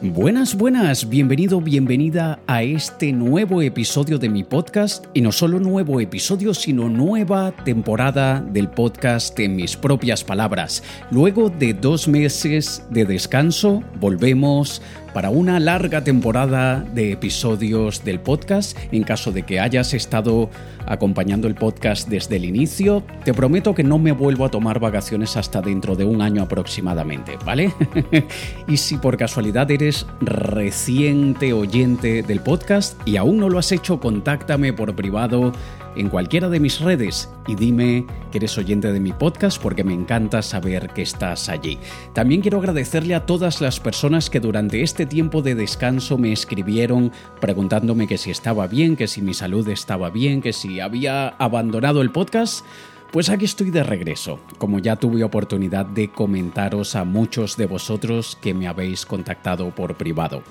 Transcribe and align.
Buenas, 0.00 0.56
buenas, 0.56 1.08
bienvenido, 1.08 1.60
bienvenida 1.60 2.38
a 2.46 2.62
este 2.62 3.12
nuevo 3.12 3.62
episodio 3.62 4.16
de 4.20 4.28
mi 4.28 4.44
podcast 4.44 5.04
y 5.12 5.22
no 5.22 5.32
solo 5.32 5.58
nuevo 5.58 6.00
episodio, 6.00 6.54
sino 6.54 6.88
nueva 6.88 7.50
temporada 7.64 8.40
del 8.40 8.68
podcast 8.68 9.36
en 9.40 9.56
mis 9.56 9.76
propias 9.76 10.22
palabras. 10.22 10.84
Luego 11.10 11.50
de 11.50 11.74
dos 11.74 12.06
meses 12.06 12.86
de 12.90 13.06
descanso, 13.06 13.82
volvemos 13.98 14.80
para 15.12 15.30
una 15.30 15.58
larga 15.58 16.04
temporada 16.04 16.80
de 16.94 17.10
episodios 17.10 18.04
del 18.04 18.20
podcast. 18.20 18.78
En 18.92 19.02
caso 19.02 19.32
de 19.32 19.42
que 19.42 19.58
hayas 19.58 19.94
estado 19.94 20.48
acompañando 20.86 21.48
el 21.48 21.54
podcast 21.54 22.08
desde 22.08 22.36
el 22.36 22.44
inicio, 22.44 23.02
te 23.24 23.34
prometo 23.34 23.74
que 23.74 23.82
no 23.82 23.98
me 23.98 24.12
vuelvo 24.12 24.44
a 24.44 24.48
tomar 24.48 24.78
vacaciones 24.78 25.36
hasta 25.36 25.60
dentro 25.60 25.96
de 25.96 26.04
un 26.04 26.22
año 26.22 26.42
aproximadamente, 26.42 27.36
¿vale? 27.44 27.72
y 28.68 28.76
si 28.76 28.96
por 28.98 29.16
casualidad 29.16 29.68
eres 29.70 29.87
reciente 30.20 31.52
oyente 31.52 32.22
del 32.22 32.40
podcast 32.40 33.00
y 33.06 33.16
aún 33.16 33.38
no 33.38 33.48
lo 33.48 33.58
has 33.58 33.72
hecho, 33.72 34.00
contáctame 34.00 34.72
por 34.72 34.94
privado 34.94 35.52
en 35.96 36.08
cualquiera 36.08 36.48
de 36.48 36.60
mis 36.60 36.80
redes 36.80 37.28
y 37.46 37.54
dime 37.54 38.06
que 38.30 38.38
eres 38.38 38.56
oyente 38.56 38.92
de 38.92 39.00
mi 39.00 39.12
podcast 39.12 39.60
porque 39.60 39.84
me 39.84 39.94
encanta 39.94 40.42
saber 40.42 40.90
que 40.90 41.02
estás 41.02 41.48
allí. 41.48 41.78
También 42.12 42.40
quiero 42.40 42.58
agradecerle 42.58 43.14
a 43.14 43.26
todas 43.26 43.60
las 43.60 43.80
personas 43.80 44.30
que 44.30 44.40
durante 44.40 44.82
este 44.82 45.06
tiempo 45.06 45.42
de 45.42 45.54
descanso 45.54 46.18
me 46.18 46.32
escribieron 46.32 47.12
preguntándome 47.40 48.06
que 48.06 48.18
si 48.18 48.30
estaba 48.30 48.66
bien, 48.66 48.96
que 48.96 49.08
si 49.08 49.22
mi 49.22 49.34
salud 49.34 49.68
estaba 49.68 50.10
bien, 50.10 50.40
que 50.40 50.52
si 50.52 50.80
había 50.80 51.28
abandonado 51.28 52.00
el 52.00 52.10
podcast. 52.10 52.64
Pues 53.12 53.30
aquí 53.30 53.46
estoy 53.46 53.70
de 53.70 53.82
regreso, 53.82 54.38
como 54.58 54.78
ya 54.78 54.96
tuve 54.96 55.24
oportunidad 55.24 55.86
de 55.86 56.10
comentaros 56.10 56.94
a 56.94 57.04
muchos 57.04 57.56
de 57.56 57.66
vosotros 57.66 58.36
que 58.40 58.52
me 58.52 58.68
habéis 58.68 59.06
contactado 59.06 59.74
por 59.74 59.96
privado. 59.96 60.42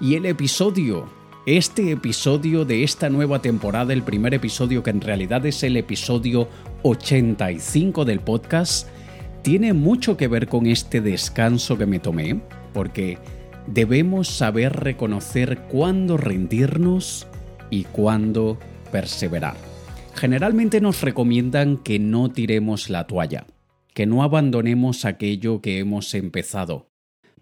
Y 0.00 0.14
el 0.14 0.26
episodio 0.26 1.06
este 1.46 1.92
episodio 1.92 2.64
de 2.64 2.82
esta 2.82 3.08
nueva 3.08 3.40
temporada, 3.40 3.92
el 3.92 4.02
primer 4.02 4.34
episodio 4.34 4.82
que 4.82 4.90
en 4.90 5.00
realidad 5.00 5.46
es 5.46 5.62
el 5.62 5.76
episodio 5.76 6.48
85 6.82 8.04
del 8.04 8.18
podcast, 8.18 8.88
tiene 9.42 9.72
mucho 9.72 10.16
que 10.16 10.26
ver 10.26 10.48
con 10.48 10.66
este 10.66 11.00
descanso 11.00 11.78
que 11.78 11.86
me 11.86 12.00
tomé, 12.00 12.40
porque 12.72 13.18
debemos 13.68 14.26
saber 14.26 14.72
reconocer 14.72 15.68
cuándo 15.68 16.16
rendirnos 16.16 17.28
y 17.70 17.84
cuándo 17.84 18.58
perseverar. 18.90 19.75
Generalmente 20.16 20.80
nos 20.80 21.02
recomiendan 21.02 21.76
que 21.76 21.98
no 21.98 22.30
tiremos 22.30 22.88
la 22.88 23.06
toalla, 23.06 23.46
que 23.92 24.06
no 24.06 24.22
abandonemos 24.22 25.04
aquello 25.04 25.60
que 25.60 25.78
hemos 25.78 26.14
empezado, 26.14 26.88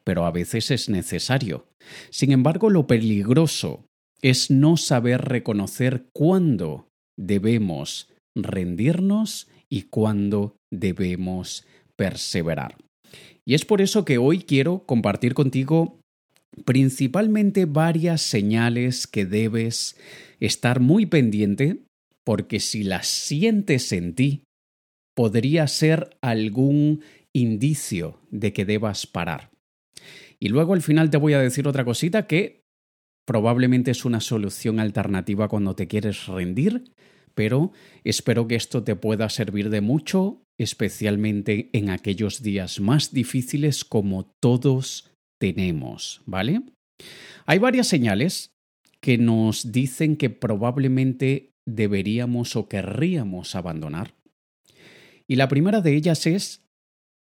pero 0.03 0.27
a 0.27 0.33
veces 0.33 0.73
es 0.73 0.89
necesario. 0.89 1.69
Sin 2.11 2.33
embargo, 2.33 2.71
lo 2.71 2.89
peligroso 2.89 3.87
es 4.23 4.51
no 4.51 4.77
saber 4.77 5.21
reconocer 5.21 6.07
cuándo 6.13 6.89
debemos 7.17 8.09
rendirnos 8.35 9.49
y 9.69 9.83
cuándo 9.83 10.57
debemos 10.73 11.65
perseverar. 11.95 12.77
Y 13.45 13.55
es 13.55 13.65
por 13.65 13.83
eso 13.83 14.05
que 14.05 14.19
hoy 14.19 14.41
quiero 14.41 14.85
compartir 14.85 15.35
contigo 15.35 16.01
principalmente 16.65 17.67
varias 17.67 18.23
señales 18.23 19.07
que 19.07 19.27
debes 19.27 19.97
estar 20.41 20.81
muy 20.81 21.07
pendiente 21.07 21.85
porque 22.25 22.61
si 22.61 22.85
las 22.85 23.07
sientes 23.07 23.93
en 23.93 24.15
ti, 24.15 24.45
podría 25.17 25.67
ser 25.69 26.17
algún 26.23 27.03
indicio 27.33 28.21
de 28.31 28.53
que 28.53 28.65
debas 28.65 29.07
parar. 29.07 29.51
Y 30.41 30.49
luego 30.49 30.75
al 30.75 30.83
final 30.83 31.11
te 31.11 31.17
voy 31.17 31.35
a 31.35 31.41
decir 31.41 31.69
otra 31.69 31.85
cosita 31.85 32.27
que 32.27 32.65
Probablemente 33.27 33.91
es 33.91 34.05
una 34.05 34.21
solución 34.21 34.79
alternativa 34.79 35.49
cuando 35.49 35.75
te 35.75 35.89
quieres 35.89 36.27
rendir, 36.27 36.93
pero 37.35 37.73
espero 38.05 38.47
que 38.47 38.55
esto 38.55 38.85
te 38.85 38.97
pueda 38.97 39.29
servir 39.31 39.71
de 39.71 39.81
mucho, 39.81 40.43
especialmente 40.59 41.71
en 41.73 41.89
aquellos 41.89 42.43
días 42.43 42.81
más 42.81 43.13
difíciles 43.13 43.85
como 43.85 44.31
todos 44.43 45.11
tenemos, 45.41 46.23
¿vale? 46.27 46.63
Hay 47.47 47.59
varias 47.59 47.89
señales 47.89 48.51
que 49.01 49.17
nos 49.19 49.73
dicen 49.73 50.17
que 50.17 50.31
probablemente 50.31 51.51
deberíamos 51.67 52.57
o 52.57 52.69
querríamos 52.69 53.55
abandonar. 53.55 54.15
Y 55.27 55.37
la 55.37 55.49
primera 55.49 55.81
de 55.81 55.95
ellas 55.95 56.27
es 56.27 56.63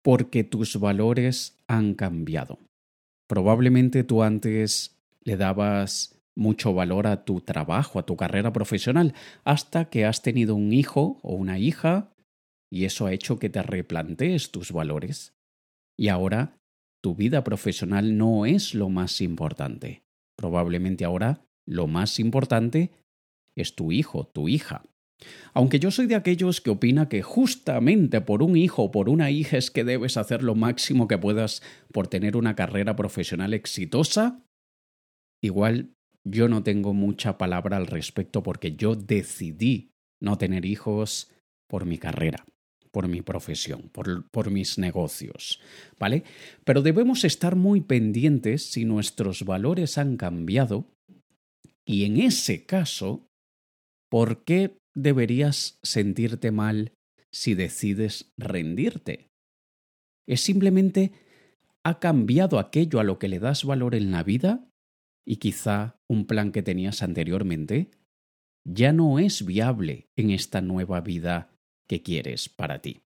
porque 0.04 0.44
tus 0.44 0.80
valores 0.80 1.58
han 1.68 1.96
cambiado. 1.96 2.60
Probablemente 3.28 4.04
tú 4.04 4.24
antes 4.24 5.00
le 5.24 5.38
dabas 5.38 6.22
mucho 6.36 6.74
valor 6.74 7.08
a 7.08 7.24
tu 7.24 7.42
trabajo, 7.42 7.98
a 7.98 8.06
tu 8.06 8.16
carrera 8.16 8.52
profesional, 8.54 9.14
hasta 9.44 9.90
que 9.90 10.06
has 10.06 10.22
tenido 10.22 10.54
un 10.56 10.74
hijo 10.74 11.20
o 11.24 11.34
una 11.34 11.58
hija 11.58 12.12
y 12.70 12.86
eso 12.86 13.06
ha 13.06 13.14
hecho 13.14 13.40
que 13.40 13.50
te 13.50 13.64
replantees 13.64 14.52
tus 14.52 14.72
valores. 14.72 15.34
Y 15.98 16.10
ahora 16.10 16.58
tu 17.02 17.16
vida 17.16 17.44
profesional 17.44 18.18
no 18.18 18.46
es 18.46 18.76
lo 18.76 18.90
más 18.90 19.22
importante. 19.22 20.04
Probablemente 20.38 21.06
ahora 21.06 21.46
lo 21.66 21.88
más 21.88 22.20
importante 22.20 22.92
es 23.56 23.76
tu 23.76 23.92
hijo, 23.92 24.28
tu 24.28 24.48
hija. 24.50 24.84
Aunque 25.54 25.80
yo 25.80 25.92
soy 25.92 26.08
de 26.08 26.16
aquellos 26.16 26.60
que 26.60 26.70
opina 26.70 27.08
que 27.08 27.22
justamente 27.22 28.20
por 28.22 28.44
un 28.44 28.58
hijo 28.58 28.84
o 28.84 28.92
por 28.92 29.10
una 29.10 29.32
hija 29.32 29.58
es 29.58 29.72
que 29.72 29.84
debes 29.84 30.18
hacer 30.18 30.44
lo 30.44 30.56
máximo 30.56 31.08
que 31.08 31.18
puedas 31.18 31.62
por 31.92 32.08
tener 32.08 32.36
una 32.36 32.56
carrera 32.56 32.96
profesional 32.96 33.54
exitosa, 33.54 34.46
Igual 35.46 35.94
yo 36.24 36.50
no 36.50 36.64
tengo 36.64 36.96
mucha 36.96 37.38
palabra 37.38 37.78
al 37.78 37.86
respecto 37.86 38.42
porque 38.42 38.76
yo 38.76 38.96
decidí 38.96 39.92
no 40.20 40.40
tener 40.40 40.66
hijos 40.66 41.32
por 41.70 41.86
mi 41.86 42.00
carrera, 42.00 42.48
por 42.92 43.08
mi 43.08 43.22
profesión, 43.22 43.90
por, 43.90 44.28
por, 44.30 44.50
mis 44.50 44.80
negocios, 44.80 45.62
¿vale? 46.00 46.24
Pero 46.64 46.82
debemos 46.82 47.26
estar 47.26 47.56
muy 47.56 47.82
pendientes 47.82 48.72
si 48.72 48.86
nuestros 48.86 49.46
valores 49.46 50.00
han 50.00 50.18
cambiado 50.18 50.90
y 51.86 52.06
en 52.06 52.18
ese 52.18 52.66
caso, 52.66 53.28
¿por 54.10 54.44
qué 54.44 54.78
deberías 54.94 55.80
sentirte 55.84 56.52
mal 56.52 56.94
si 57.32 57.54
decides 57.54 58.34
rendirte? 58.38 59.30
Es 60.28 60.42
simplemente 60.42 61.12
ha 61.84 62.00
cambiado 62.00 62.58
aquello 62.58 63.00
a 63.00 63.04
lo 63.04 63.20
que 63.20 63.28
le 63.28 63.40
das 63.40 63.64
valor 63.64 63.94
en 63.94 64.12
la 64.12 64.24
vida 64.24 64.68
y 65.26 65.38
quizá 65.38 66.00
un 66.08 66.26
plan 66.26 66.52
que 66.52 66.64
tenías 66.64 67.04
anteriormente 67.04 67.92
ya 68.66 68.92
no 68.92 69.20
es 69.20 69.46
viable 69.46 70.10
en 70.16 70.32
esta 70.32 70.62
nueva 70.62 71.02
vida 71.02 71.56
que 71.88 72.02
quieres 72.02 72.50
para 72.50 72.82
ti. 72.82 73.02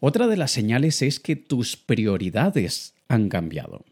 Otra 0.00 0.26
de 0.26 0.36
las 0.36 0.50
señales 0.50 1.02
es 1.02 1.20
que 1.20 1.36
tus 1.36 1.76
prioridades 1.76 2.94
han 3.08 3.28
cambiado. 3.28 3.84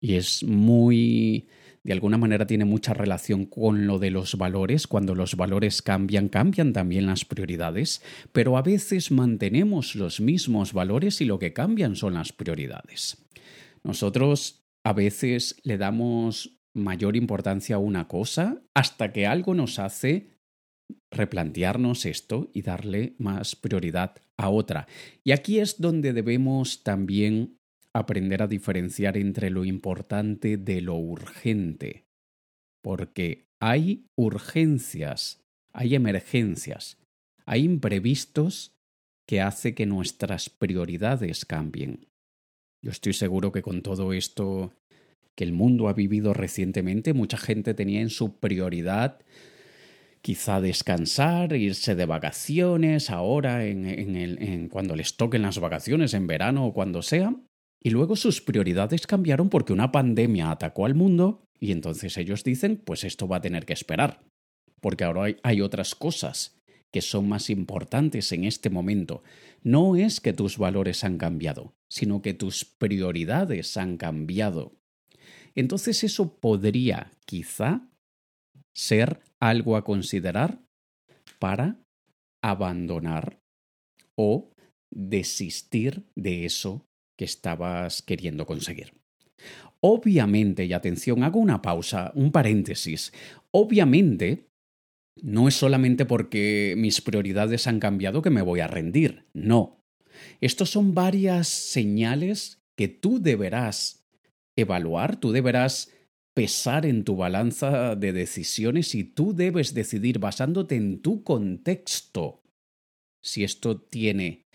Y 0.00 0.14
es 0.14 0.44
muy, 0.44 1.48
de 1.84 1.92
alguna 1.92 2.16
manera 2.16 2.46
tiene 2.46 2.64
mucha 2.64 2.94
relación 2.94 3.44
con 3.44 3.86
lo 3.86 3.98
de 3.98 4.10
los 4.10 4.36
valores. 4.36 4.86
Cuando 4.86 5.14
los 5.14 5.36
valores 5.36 5.82
cambian, 5.82 6.28
cambian 6.28 6.72
también 6.72 7.06
las 7.06 7.26
prioridades, 7.26 8.02
pero 8.32 8.56
a 8.56 8.62
veces 8.62 9.10
mantenemos 9.10 9.94
los 9.94 10.20
mismos 10.20 10.72
valores 10.72 11.20
y 11.20 11.26
lo 11.26 11.38
que 11.38 11.52
cambian 11.52 11.94
son 11.94 12.14
las 12.14 12.32
prioridades. 12.32 13.22
Nosotros 13.84 14.64
a 14.82 14.94
veces 14.94 15.56
le 15.62 15.76
damos 15.76 16.58
mayor 16.74 17.16
importancia 17.16 17.76
a 17.76 17.80
una 17.80 18.08
cosa 18.08 18.62
hasta 18.74 19.12
que 19.12 19.26
algo 19.26 19.54
nos 19.54 19.78
hace 19.78 20.30
replantearnos 21.10 22.06
esto 22.06 22.50
y 22.54 22.62
darle 22.62 23.14
más 23.18 23.56
prioridad 23.56 24.16
a 24.38 24.48
otra. 24.48 24.86
Y 25.22 25.32
aquí 25.32 25.60
es 25.60 25.80
donde 25.80 26.12
debemos 26.14 26.82
también 26.82 27.58
aprender 27.94 28.42
a 28.42 28.48
diferenciar 28.48 29.16
entre 29.16 29.50
lo 29.50 29.64
importante 29.64 30.56
de 30.56 30.80
lo 30.80 30.96
urgente. 30.96 32.04
Porque 32.82 33.46
hay 33.60 34.04
urgencias, 34.16 35.42
hay 35.72 35.94
emergencias, 35.94 36.98
hay 37.46 37.62
imprevistos 37.62 38.74
que 39.26 39.40
hace 39.40 39.74
que 39.74 39.86
nuestras 39.86 40.50
prioridades 40.50 41.46
cambien. 41.46 42.08
Yo 42.82 42.90
estoy 42.90 43.14
seguro 43.14 43.52
que 43.52 43.62
con 43.62 43.80
todo 43.80 44.12
esto 44.12 44.74
que 45.34 45.44
el 45.44 45.52
mundo 45.52 45.88
ha 45.88 45.94
vivido 45.94 46.34
recientemente, 46.34 47.14
mucha 47.14 47.38
gente 47.38 47.72
tenía 47.74 48.00
en 48.02 48.10
su 48.10 48.38
prioridad 48.38 49.20
quizá 50.20 50.60
descansar, 50.60 51.54
irse 51.54 51.94
de 51.94 52.06
vacaciones 52.06 53.10
ahora, 53.10 53.60
cuando 54.70 54.96
les 54.96 55.16
toquen 55.16 55.42
las 55.42 55.58
vacaciones, 55.58 56.14
en 56.14 56.26
verano 56.26 56.66
o 56.66 56.72
cuando 56.72 57.02
sea, 57.02 57.34
y 57.84 57.90
luego 57.90 58.16
sus 58.16 58.40
prioridades 58.40 59.06
cambiaron 59.06 59.50
porque 59.50 59.74
una 59.74 59.92
pandemia 59.92 60.50
atacó 60.50 60.86
al 60.86 60.94
mundo 60.94 61.46
y 61.60 61.70
entonces 61.70 62.16
ellos 62.16 62.42
dicen, 62.42 62.80
pues 62.82 63.04
esto 63.04 63.28
va 63.28 63.36
a 63.36 63.40
tener 63.42 63.66
que 63.66 63.74
esperar, 63.74 64.24
porque 64.80 65.04
ahora 65.04 65.24
hay, 65.24 65.36
hay 65.42 65.60
otras 65.60 65.94
cosas 65.94 66.56
que 66.90 67.02
son 67.02 67.28
más 67.28 67.50
importantes 67.50 68.32
en 68.32 68.44
este 68.44 68.70
momento. 68.70 69.22
No 69.62 69.96
es 69.96 70.20
que 70.20 70.32
tus 70.32 70.56
valores 70.56 71.04
han 71.04 71.18
cambiado, 71.18 71.74
sino 71.90 72.22
que 72.22 72.32
tus 72.32 72.64
prioridades 72.64 73.76
han 73.76 73.96
cambiado. 73.98 74.72
entonces 75.54 76.04
eso 76.04 76.38
podría 76.38 77.12
quizá 77.26 77.86
ser 78.74 79.20
algo 79.40 79.76
a 79.76 79.84
considerar 79.84 80.58
para 81.38 81.76
abandonar 82.42 83.38
o 84.16 84.50
desistir 84.90 86.04
de 86.16 86.44
eso 86.46 86.86
que 87.16 87.24
estabas 87.24 88.02
queriendo 88.02 88.46
conseguir. 88.46 88.92
Obviamente, 89.80 90.64
y 90.64 90.72
atención, 90.72 91.22
hago 91.22 91.38
una 91.38 91.60
pausa, 91.60 92.12
un 92.14 92.32
paréntesis. 92.32 93.12
Obviamente, 93.50 94.48
no 95.20 95.48
es 95.48 95.54
solamente 95.54 96.06
porque 96.06 96.74
mis 96.76 97.00
prioridades 97.00 97.66
han 97.66 97.80
cambiado 97.80 98.22
que 98.22 98.30
me 98.30 98.42
voy 98.42 98.60
a 98.60 98.66
rendir, 98.66 99.26
no. 99.32 99.84
Estos 100.40 100.70
son 100.70 100.94
varias 100.94 101.48
señales 101.48 102.62
que 102.76 102.88
tú 102.88 103.20
deberás 103.20 104.06
evaluar, 104.56 105.16
tú 105.16 105.32
deberás 105.32 105.92
pesar 106.34 106.84
en 106.84 107.04
tu 107.04 107.16
balanza 107.16 107.94
de 107.94 108.12
decisiones 108.12 108.94
y 108.94 109.04
tú 109.04 109.34
debes 109.34 109.72
decidir 109.74 110.18
basándote 110.18 110.74
en 110.74 111.00
tu 111.00 111.22
contexto 111.22 112.42
si 113.22 113.44
esto 113.44 113.80
tiene 113.80 114.46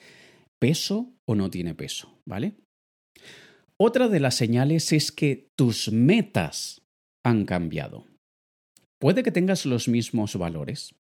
peso 0.60 1.14
o 1.26 1.36
no 1.36 1.50
tiene 1.50 1.74
peso, 1.76 2.22
¿vale? 2.26 2.56
Otra 3.78 4.10
de 4.10 4.20
las 4.20 4.36
señales 4.36 4.92
es 4.92 5.12
que 5.12 5.50
tus 5.58 5.92
metas 5.92 6.82
han 7.24 7.46
cambiado. 7.46 8.06
Puede 9.00 9.24
que 9.24 9.32
tengas 9.32 9.66
los 9.66 9.88
mismos 9.88 10.36
valores, 10.36 10.96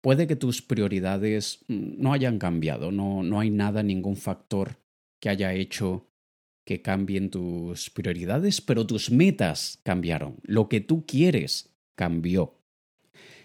puede 0.00 0.26
que 0.26 0.36
tus 0.36 0.62
prioridades 0.62 1.64
mm, 1.68 2.02
no 2.02 2.12
hayan 2.12 2.38
cambiado, 2.38 2.90
no, 2.90 3.22
no 3.22 3.38
hay 3.38 3.50
nada, 3.50 3.82
ningún 3.82 4.16
factor 4.16 4.78
que 5.20 5.28
haya 5.28 5.54
hecho 5.54 6.08
que 6.66 6.82
cambien 6.82 7.30
tus 7.30 7.90
prioridades, 7.90 8.60
pero 8.60 8.86
tus 8.86 9.10
metas 9.10 9.80
cambiaron, 9.84 10.36
lo 10.42 10.68
que 10.68 10.80
tú 10.80 11.06
quieres 11.06 11.70
cambió. 11.96 12.58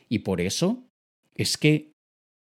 Y 0.09 0.19
por 0.19 0.41
eso 0.41 0.89
es 1.35 1.57
que 1.57 1.93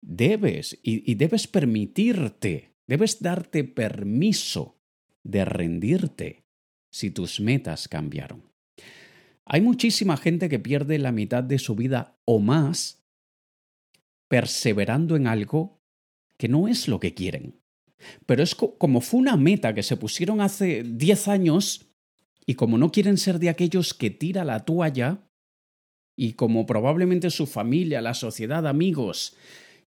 debes 0.03 0.79
y, 0.83 1.15
debes 1.15 1.47
permitirte, 1.47 2.74
debes 2.87 3.21
darte 3.21 3.65
permiso 3.65 4.79
de 5.23 5.45
rendirte 5.45 6.45
si 6.91 7.11
tus 7.11 7.41
metas 7.41 7.89
cambiaron. 7.89 8.43
Hay 9.47 9.61
muchísima 9.61 10.17
gente 10.17 10.49
que 10.49 10.59
pierde 10.59 10.99
la 10.99 11.13
mitad 11.13 11.43
de 11.43 11.59
su 11.59 11.75
vida 11.75 12.19
o 12.25 12.39
más 12.39 13.05
perseverando 14.29 15.17
en 15.17 15.27
algo 15.27 15.83
que 16.39 16.49
no 16.49 16.69
es 16.69 16.89
lo 16.89 17.01
que 17.01 17.15
quieren. 17.15 17.61
Pero 18.27 18.43
es 18.43 18.55
como 18.55 19.01
fue 19.01 19.21
una 19.21 19.37
meta 19.37 19.75
que 19.75 19.83
se 19.83 19.97
pusieron 19.97 20.41
hace 20.41 20.83
10 20.83 21.29
años 21.29 21.87
y 22.47 22.55
como 22.55 22.79
no 22.79 22.91
quieren 22.91 23.17
ser 23.17 23.39
de 23.39 23.49
aquellos 23.49 23.95
que 23.95 24.11
tira 24.11 24.45
la 24.45 24.65
toalla 24.65 25.29
y 26.17 26.35
como 26.35 26.67
probablemente 26.67 27.31
su 27.31 27.47
familia, 27.47 28.01
la 28.01 28.15
sociedad, 28.15 28.67
amigos, 28.67 29.37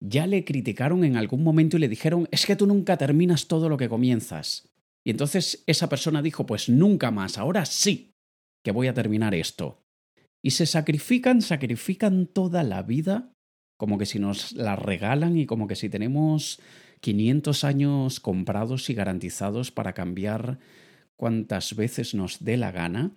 ya 0.01 0.27
le 0.27 0.45
criticaron 0.45 1.05
en 1.05 1.17
algún 1.17 1.43
momento 1.43 1.77
y 1.77 1.81
le 1.81 1.89
dijeron, 1.89 2.29
es 2.31 2.47
que 2.47 2.57
tú 2.57 2.67
nunca 2.67 2.97
terminas 2.97 3.47
todo 3.49 3.69
lo 3.69 3.77
que 3.77 3.89
comienzas. 3.89 4.69
Y 5.05 5.11
entonces 5.11 5.63
esa 5.67 5.89
persona 5.89 6.23
dijo, 6.23 6.47
pues 6.47 6.69
nunca 6.69 7.11
más, 7.11 7.39
ahora 7.39 7.65
sí 7.65 8.13
que 8.65 8.73
voy 8.73 8.89
a 8.89 8.95
terminar 8.95 9.35
esto. 9.35 9.83
Y 10.45 10.51
se 10.51 10.67
sacrifican, 10.67 11.43
sacrifican 11.43 12.27
toda 12.27 12.65
la 12.65 12.83
vida, 12.83 13.33
como 13.79 13.99
que 13.99 14.07
si 14.07 14.19
nos 14.19 14.53
la 14.53 14.75
regalan 14.77 15.37
y 15.37 15.47
como 15.47 15.69
que 15.69 15.77
si 15.77 15.89
tenemos 15.89 16.61
500 17.01 17.65
años 17.65 18.21
comprados 18.21 18.91
y 18.91 18.95
garantizados 18.95 19.71
para 19.71 19.93
cambiar 19.93 20.59
cuantas 21.17 21.77
veces 21.77 22.15
nos 22.15 22.45
dé 22.45 22.57
la 22.57 22.73
gana. 22.73 23.13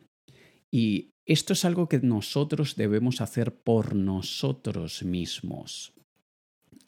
Y 0.72 1.10
esto 1.26 1.54
es 1.54 1.66
algo 1.66 1.90
que 1.90 2.00
nosotros 2.00 2.76
debemos 2.76 3.22
hacer 3.22 3.56
por 3.56 3.96
nosotros 3.96 5.04
mismos. 5.04 5.94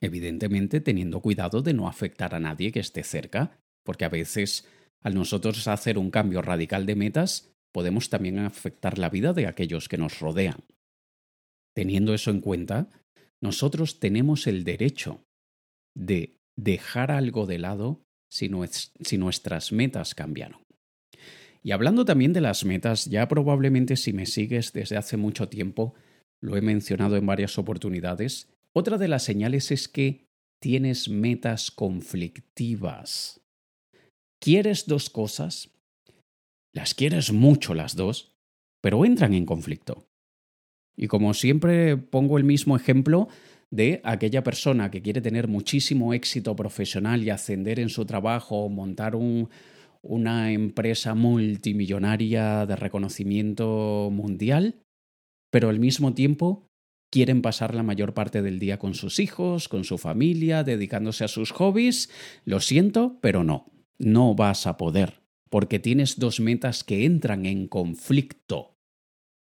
Evidentemente 0.01 0.81
teniendo 0.81 1.21
cuidado 1.21 1.62
de 1.62 1.74
no 1.74 1.88
afectar 1.88 2.36
a 2.36 2.39
nadie 2.39 2.71
que 2.71 2.80
esté 2.80 3.03
cerca, 3.03 3.59
porque 3.83 4.06
a 4.06 4.09
veces 4.09 4.68
al 5.01 5.15
nosotros 5.15 5.68
hacer 5.68 5.98
un 5.98 6.12
cambio 6.12 6.42
radical 6.42 6.86
de 6.86 6.95
metas, 6.95 7.53
podemos 7.71 8.09
también 8.09 8.39
afectar 8.39 8.98
la 8.98 9.09
vida 9.09 9.33
de 9.33 9.48
aquellos 9.48 9.88
que 9.88 9.98
nos 9.98 10.19
rodean. 10.19 10.63
Teniendo 11.74 12.13
eso 12.13 12.31
en 12.31 12.42
cuenta, 12.42 12.89
nosotros 13.42 14.00
tenemos 14.00 14.45
el 14.45 14.63
derecho 14.63 15.25
de 15.95 16.38
dejar 16.56 17.12
algo 17.12 17.45
de 17.45 17.59
lado 17.59 18.04
si, 18.30 18.50
nuestras 18.50 19.71
metas 19.71 20.15
cambiaron. 20.15 20.62
Y 21.63 21.71
hablando 21.71 22.06
también 22.06 22.33
de 22.33 22.42
las 22.42 22.65
metas, 22.65 23.06
ya 23.06 23.27
probablemente 23.27 23.95
si 23.95 24.13
me 24.13 24.25
sigues 24.25 24.74
desde 24.74 24.97
hace 24.97 25.18
mucho 25.18 25.47
tiempo, 25.47 25.94
lo 26.42 26.57
he 26.57 26.62
mencionado 26.62 27.18
en 27.18 27.25
varias 27.25 27.57
oportunidades, 27.57 28.50
otra 28.73 28.97
de 28.97 29.07
las 29.07 29.23
señales 29.23 29.71
es 29.71 29.88
que 29.88 30.27
tienes 30.62 31.09
metas 31.09 31.71
conflictivas. 31.71 33.41
Quieres 34.39 34.85
dos 34.85 35.09
cosas, 35.09 35.71
las 36.73 36.94
quieres 36.94 37.31
mucho 37.31 37.73
las 37.73 37.95
dos, 37.95 38.33
pero 38.81 39.06
entran 39.06 39.33
en 39.33 39.45
conflicto. 39.45 40.07
Y 40.95 41.07
como 41.07 41.33
siempre 41.33 41.97
pongo 41.97 42.38
el 42.38 42.44
mismo 42.44 42.75
ejemplo 42.75 43.27
de 43.71 44.01
aquella 44.03 44.44
persona 44.44 44.91
que 44.91 45.01
quiere 45.01 45.21
tener 45.21 45.47
muchísimo 45.47 46.13
éxito 46.13 46.56
profesional 46.56 47.23
y 47.23 47.29
ascender 47.29 47.79
en 47.79 47.89
su 47.89 48.06
trabajo 48.06 48.68
montar 48.69 49.15
una 50.01 50.51
empresa 50.51 51.15
multimillonaria 51.15 52.65
de 52.65 52.75
reconocimiento 52.75 54.09
mundial, 54.12 54.81
pero 55.51 55.69
al 55.69 55.79
mismo 55.79 56.13
tiempo 56.13 56.68
quieren 57.12 57.44
pasar 57.44 57.75
la 57.75 57.84
mayor 57.84 58.16
parte 58.16 58.42
del 58.42 58.58
día 58.58 58.80
con 58.80 58.96
sus 58.96 59.19
hijos, 59.19 59.68
con 59.68 59.84
su 59.84 60.00
familia, 60.00 60.63
dedicándose 60.63 61.24
a 61.24 61.28
sus 61.28 61.52
hobbies. 61.52 62.10
Lo 62.46 62.60
siento, 62.60 63.19
pero 63.22 63.44
no 63.44 63.72
no 64.02 64.34
vas 64.36 64.68
a 64.68 64.78
poder, 64.78 65.22
porque 65.50 65.80
tienes 65.80 66.19
dos 66.19 66.40
metas 66.40 66.84
que 66.84 67.06
entran 67.06 67.46
en 67.46 67.68
conflicto. 67.68 68.78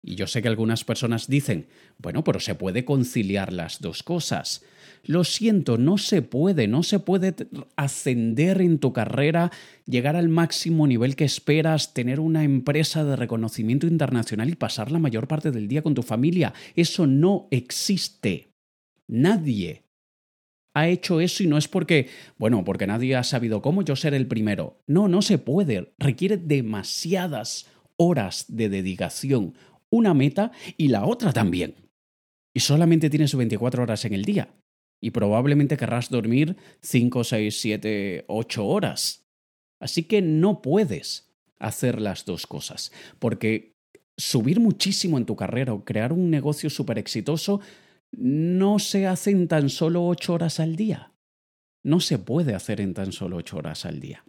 Y 0.01 0.15
yo 0.15 0.27
sé 0.27 0.42
que 0.42 0.48
algunas 0.48 0.86
personas 0.86 1.27
dicen, 1.27 1.68
bueno, 1.98 2.24
pero 2.24 2.39
se 2.39 2.56
puede 2.56 2.86
conciliar 2.86 3.51
las 3.51 3.81
dos 3.81 4.03
cosas. 4.03 4.63
Lo 5.07 5.24
siento, 5.24 5.77
no 5.77 5.98
se 5.98 6.21
puede, 6.21 6.68
no 6.68 6.83
se 6.83 7.00
puede 7.00 7.33
ascender 7.77 8.62
en 8.62 8.77
tu 8.77 8.92
carrera, 8.92 9.51
llegar 9.86 10.18
al 10.18 10.27
máximo 10.27 10.86
nivel 10.86 11.15
que 11.15 11.24
esperas, 11.24 11.94
tener 11.94 12.19
una 12.19 12.44
empresa 12.44 13.06
de 13.06 13.15
reconocimiento 13.15 13.88
internacional 13.88 14.50
y 14.50 14.55
pasar 14.55 14.91
la 14.91 15.00
mayor 15.00 15.29
parte 15.29 15.51
del 15.51 15.70
día 15.70 15.81
con 15.81 15.96
tu 15.96 16.03
familia. 16.03 16.53
Eso 16.75 17.08
no 17.08 17.48
existe. 17.51 18.50
Nadie 19.08 19.86
ha 20.74 20.89
hecho 20.89 21.22
eso 21.22 21.41
y 21.41 21.48
no 21.48 21.58
es 21.58 21.70
porque, 21.70 22.10
bueno, 22.38 22.65
porque 22.65 22.86
nadie 22.86 23.15
ha 23.15 23.24
sabido 23.24 23.62
cómo 23.62 23.84
yo 23.84 23.96
ser 23.96 24.13
el 24.13 24.27
primero. 24.27 24.84
No, 24.88 25.08
no 25.08 25.22
se 25.22 25.38
puede. 25.38 25.93
Requiere 25.98 26.36
demasiadas 26.36 27.65
horas 27.96 28.46
de 28.50 28.67
dedicación. 28.67 29.53
Una 29.89 30.13
meta 30.13 30.51
y 30.75 30.89
la 30.89 31.05
otra 31.05 31.31
también. 31.31 31.75
Y 32.53 32.60
solamente 32.60 33.10
tienes 33.10 33.34
24 33.34 33.84
horas 33.84 34.03
en 34.03 34.13
el 34.13 34.25
día. 34.25 34.50
Y 35.01 35.12
probablemente 35.12 35.77
querrás 35.77 36.10
dormir 36.10 36.56
5, 36.82 37.24
6, 37.24 37.60
7, 37.60 38.25
8 38.27 38.66
horas. 38.66 39.27
Así 39.80 40.04
que 40.04 40.22
no 40.22 40.62
puedes 40.62 41.34
hacer 41.60 42.01
las 42.01 42.25
dos 42.25 42.48
cosas. 42.48 42.92
Porque 43.20 43.75
subir 44.18 44.60
muchísimo 44.60 45.18
en 45.18 45.25
tu 45.25 45.36
carrera 45.36 45.74
o 45.74 45.86
crear 45.86 46.12
un 46.13 46.30
negocio 46.30 46.70
súper 46.70 46.98
exitoso 46.98 47.62
no 48.12 48.80
se 48.80 49.06
hace 49.06 49.32
en 49.32 49.48
tan 49.48 49.70
solo 49.70 50.06
ocho 50.06 50.34
horas 50.34 50.60
al 50.60 50.75
día. 50.75 51.13
No 51.84 52.00
se 52.00 52.18
puede 52.18 52.56
hacer 52.56 52.82
en 52.82 52.94
tan 52.94 53.12
solo 53.12 53.38
ocho 53.38 53.58
horas 53.58 53.86
al 53.86 54.00
día. 54.00 54.25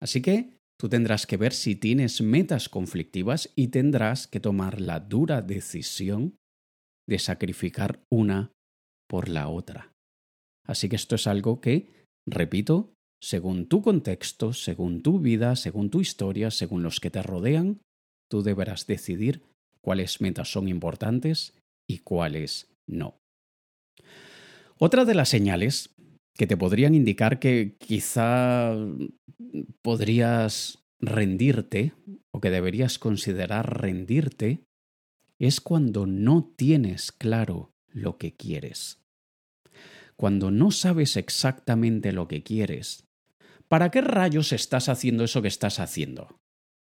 Así 0.00 0.20
que 0.20 0.58
tú 0.78 0.88
tendrás 0.88 1.26
que 1.26 1.36
ver 1.36 1.52
si 1.52 1.74
tienes 1.74 2.20
metas 2.20 2.68
conflictivas 2.68 3.50
y 3.56 3.68
tendrás 3.68 4.26
que 4.26 4.40
tomar 4.40 4.80
la 4.80 5.00
dura 5.00 5.42
decisión 5.42 6.36
de 7.08 7.18
sacrificar 7.18 8.00
una 8.10 8.52
por 9.08 9.28
la 9.28 9.48
otra. 9.48 9.92
Así 10.66 10.88
que 10.88 10.96
esto 10.96 11.14
es 11.14 11.26
algo 11.26 11.60
que, 11.60 11.88
repito, 12.26 12.92
según 13.22 13.66
tu 13.66 13.82
contexto, 13.82 14.52
según 14.52 15.02
tu 15.02 15.18
vida, 15.18 15.56
según 15.56 15.90
tu 15.90 16.00
historia, 16.00 16.50
según 16.50 16.82
los 16.82 17.00
que 17.00 17.10
te 17.10 17.22
rodean, 17.22 17.80
tú 18.30 18.42
deberás 18.42 18.86
decidir 18.86 19.42
cuáles 19.80 20.20
metas 20.20 20.52
son 20.52 20.68
importantes 20.68 21.58
y 21.88 21.98
cuáles 21.98 22.70
no. 22.86 23.16
Otra 24.78 25.04
de 25.04 25.14
las 25.14 25.30
señales 25.30 25.94
que 26.36 26.46
te 26.46 26.56
podrían 26.56 26.94
indicar 26.94 27.40
que 27.40 27.74
quizá 27.78 28.76
podrías 29.82 30.84
rendirte 31.00 31.94
o 32.32 32.40
que 32.40 32.50
deberías 32.50 32.98
considerar 32.98 33.80
rendirte 33.80 34.60
es 35.40 35.60
cuando 35.60 36.06
no 36.06 36.52
tienes 36.56 37.10
claro 37.10 37.70
lo 37.92 38.18
que 38.18 38.34
quieres. 38.34 39.00
Cuando 40.16 40.50
no 40.50 40.70
sabes 40.70 41.16
exactamente 41.16 42.12
lo 42.12 42.28
que 42.28 42.42
quieres, 42.42 43.04
¿para 43.68 43.90
qué 43.90 44.00
rayos 44.00 44.52
estás 44.52 44.88
haciendo 44.88 45.24
eso 45.24 45.42
que 45.42 45.48
estás 45.48 45.78
haciendo? 45.78 46.38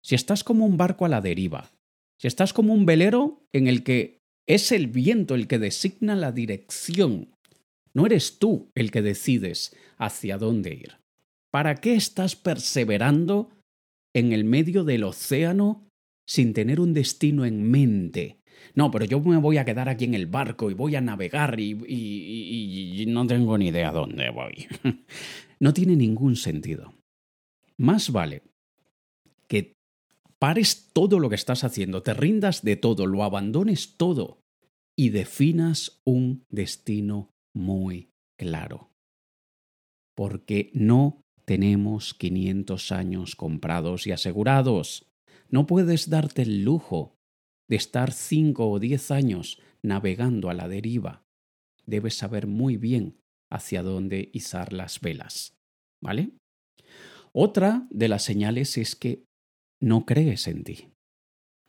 si 0.03 0.15
estás 0.15 0.45
como 0.45 0.65
un 0.65 0.77
barco 0.77 1.05
a 1.05 1.09
la 1.09 1.21
deriva, 1.21 1.71
si 2.19 2.29
estás 2.29 2.53
como 2.53 2.73
un 2.73 2.87
velero 2.87 3.45
en 3.53 3.67
el 3.67 3.83
que 3.83 4.21
es 4.47 4.73
el 4.73 4.87
viento 4.87 5.35
el 5.35 5.47
que 5.47 5.59
designa 5.59 6.17
la 6.17 6.33
dirección, 6.33 7.35
no 7.93 8.07
eres 8.07 8.39
tú 8.39 8.71
el 8.75 8.91
que 8.91 9.03
decides 9.03 9.77
hacia 9.99 10.39
dónde 10.39 10.75
ir. 10.75 10.97
¿Para 11.51 11.77
qué 11.77 11.95
estás 11.95 12.37
perseverando 12.37 13.51
en 14.15 14.33
el 14.33 14.45
medio 14.45 14.85
del 14.85 15.05
océano 15.05 15.87
sin 16.27 16.53
tener 16.55 16.81
un 16.81 16.95
destino 16.95 17.45
en 17.45 17.71
mente? 17.71 18.38
No, 18.75 18.91
pero 18.91 19.05
yo 19.05 19.21
me 19.21 19.37
voy 19.39 19.59
a 19.59 19.65
quedar 19.65 19.89
aquí 19.89 20.05
en 20.05 20.15
el 20.15 20.27
barco 20.27 20.71
y 20.71 20.75
voy 20.75 20.97
a 20.97 21.01
navegar 21.01 21.59
y, 21.59 21.73
y, 21.87 23.07
no 23.07 23.27
tengo 23.27 23.59
ni 23.59 23.69
idea 23.69 23.91
dónde 23.93 24.31
voy. 24.31 24.67
no 25.61 25.73
tiene 25.73 25.97
ningún 25.97 26.37
sentido. 26.37 26.95
Más 27.77 28.11
vale 28.11 28.43
que 29.47 29.77
pares 30.39 30.91
todo 30.93 31.19
lo 31.19 31.29
que 31.29 31.37
estás 31.37 31.65
haciendo, 31.65 32.03
te 32.03 32.15
rindas 32.15 32.63
de 32.63 32.77
todo, 32.77 33.07
lo 33.07 33.25
abandones 33.25 33.97
todo 33.97 34.43
y 34.97 35.11
definas 35.11 36.01
un 36.05 36.45
destino 36.51 37.35
muy 37.55 38.11
claro. 38.37 38.91
Porque 40.15 40.71
no 40.75 41.23
tenemos 41.45 42.15
500 42.15 42.93
años 42.93 43.37
comprados 43.37 44.07
y 44.07 44.13
asegurados. 44.13 45.07
No 45.49 45.67
puedes 45.67 46.11
darte 46.11 46.43
el 46.43 46.65
lujo 46.65 47.18
de 47.69 47.77
estar 47.77 48.13
5 48.13 48.69
o 48.69 48.79
10 48.79 49.11
años 49.11 49.61
navegando 49.83 50.51
a 50.51 50.55
la 50.55 50.69
deriva. 50.69 51.23
Debes 51.87 52.15
saber 52.15 52.47
muy 52.47 52.77
bien 52.77 53.19
hacia 53.51 53.83
dónde 53.83 54.31
izar 54.33 54.73
las 54.73 55.01
velas. 55.01 55.57
¿Vale? 56.03 56.33
Otra 57.33 57.87
de 57.91 58.09
las 58.09 58.25
señales 58.25 58.77
es 58.79 58.97
que 58.97 59.25
no 59.81 60.07
crees 60.07 60.49
en 60.49 60.65
ti. 60.65 60.93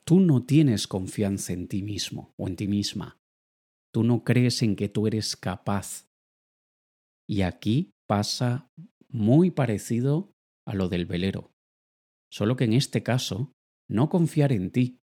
Tú 0.05 0.19
no 0.19 0.43
tienes 0.45 0.87
confianza 0.87 1.53
en 1.53 1.67
ti 1.67 1.83
mismo 1.83 2.33
o 2.37 2.47
en 2.47 2.55
ti 2.55 2.67
misma. 2.67 3.19
Tú 3.93 4.03
no 4.03 4.23
crees 4.23 4.61
en 4.61 4.75
que 4.75 4.89
tú 4.89 5.07
eres 5.07 5.35
capaz. 5.35 6.07
Y 7.27 7.43
aquí 7.43 7.91
pasa 8.07 8.67
muy 9.07 9.51
parecido 9.51 10.31
a 10.65 10.73
lo 10.73 10.89
del 10.89 11.05
velero. 11.05 11.51
Solo 12.31 12.55
que 12.55 12.63
en 12.63 12.73
este 12.73 13.03
caso, 13.03 13.51
no 13.87 14.09
confiar 14.09 14.51
en 14.51 14.71
ti 14.71 14.98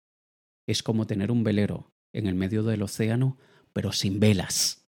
es 0.67 0.83
como 0.83 1.07
tener 1.07 1.31
un 1.31 1.43
velero 1.43 1.91
en 2.13 2.27
el 2.27 2.35
medio 2.35 2.63
del 2.63 2.83
océano, 2.83 3.37
pero 3.73 3.91
sin 3.91 4.19
velas. 4.19 4.87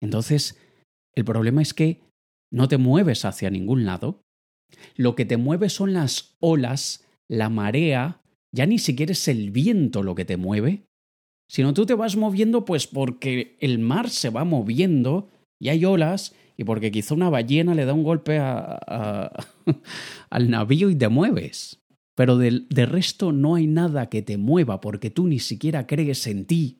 Entonces, 0.00 0.58
el 1.14 1.24
problema 1.24 1.62
es 1.62 1.74
que 1.74 2.02
no 2.52 2.68
te 2.68 2.78
mueves 2.78 3.24
hacia 3.24 3.50
ningún 3.50 3.84
lado. 3.84 4.22
Lo 4.96 5.14
que 5.14 5.24
te 5.24 5.36
mueve 5.36 5.68
son 5.68 5.92
las 5.92 6.36
olas 6.40 7.06
la 7.28 7.48
marea, 7.48 8.22
ya 8.52 8.66
ni 8.66 8.80
siquiera 8.80 9.12
es 9.12 9.28
el 9.28 9.52
viento 9.52 10.02
lo 10.02 10.16
que 10.16 10.24
te 10.24 10.36
mueve, 10.36 10.88
sino 11.48 11.72
tú 11.74 11.86
te 11.86 11.94
vas 11.94 12.16
moviendo 12.16 12.64
pues 12.64 12.88
porque 12.88 13.56
el 13.60 13.78
mar 13.78 14.10
se 14.10 14.30
va 14.30 14.44
moviendo 14.44 15.30
y 15.60 15.68
hay 15.68 15.84
olas 15.84 16.34
y 16.56 16.64
porque 16.64 16.90
quizá 16.90 17.14
una 17.14 17.30
ballena 17.30 17.74
le 17.74 17.84
da 17.84 17.94
un 17.94 18.02
golpe 18.02 18.38
a, 18.38 19.30
al 20.30 20.50
navío 20.50 20.90
y 20.90 20.96
te 20.96 21.08
mueves. 21.08 21.79
Pero 22.14 22.36
de, 22.36 22.64
de 22.68 22.86
resto 22.86 23.32
no 23.32 23.54
hay 23.54 23.66
nada 23.66 24.08
que 24.08 24.22
te 24.22 24.36
mueva 24.36 24.80
porque 24.80 25.10
tú 25.10 25.26
ni 25.26 25.38
siquiera 25.38 25.86
crees 25.86 26.26
en 26.26 26.44
ti. 26.44 26.78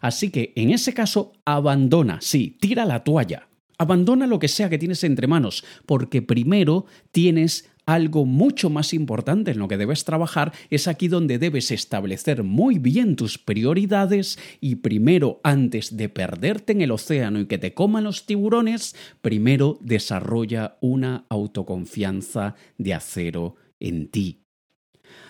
Así 0.00 0.30
que 0.30 0.52
en 0.56 0.70
ese 0.70 0.94
caso 0.94 1.32
abandona, 1.44 2.20
sí, 2.20 2.56
tira 2.60 2.84
la 2.84 3.04
toalla. 3.04 3.48
Abandona 3.78 4.26
lo 4.26 4.38
que 4.38 4.48
sea 4.48 4.70
que 4.70 4.78
tienes 4.78 5.02
entre 5.02 5.26
manos, 5.26 5.64
porque 5.86 6.22
primero 6.22 6.86
tienes 7.10 7.68
algo 7.84 8.24
mucho 8.24 8.70
más 8.70 8.94
importante 8.94 9.50
en 9.50 9.58
lo 9.58 9.66
que 9.66 9.76
debes 9.76 10.04
trabajar 10.04 10.52
es 10.70 10.86
aquí 10.86 11.08
donde 11.08 11.38
debes 11.38 11.70
establecer 11.70 12.44
muy 12.44 12.78
bien 12.78 13.16
tus 13.16 13.38
prioridades 13.38 14.38
y 14.60 14.76
primero, 14.76 15.40
antes 15.42 15.96
de 15.96 16.08
perderte 16.08 16.72
en 16.72 16.82
el 16.82 16.92
océano 16.92 17.40
y 17.40 17.46
que 17.46 17.58
te 17.58 17.74
coman 17.74 18.04
los 18.04 18.24
tiburones, 18.24 18.94
primero 19.20 19.78
desarrolla 19.80 20.76
una 20.80 21.24
autoconfianza 21.28 22.54
de 22.78 22.94
acero 22.94 23.56
en 23.82 24.10
ti. 24.10 24.44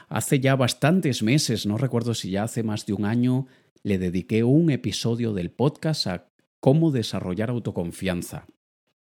Hace 0.09 0.41
ya 0.41 0.57
bastantes 0.57 1.23
meses, 1.23 1.67
no 1.67 1.79
recuerdo 1.79 2.15
si 2.15 2.31
ya 2.31 2.45
hace 2.45 2.63
más 2.63 2.85
de 2.87 2.93
un 2.93 3.07
año, 3.07 3.47
le 3.83 3.99
dediqué 3.99 4.45
un 4.45 4.71
episodio 4.71 5.33
del 5.33 5.51
podcast 5.51 6.07
a 6.07 6.29
cómo 6.61 6.91
desarrollar 6.91 7.51
autoconfianza. 7.51 8.47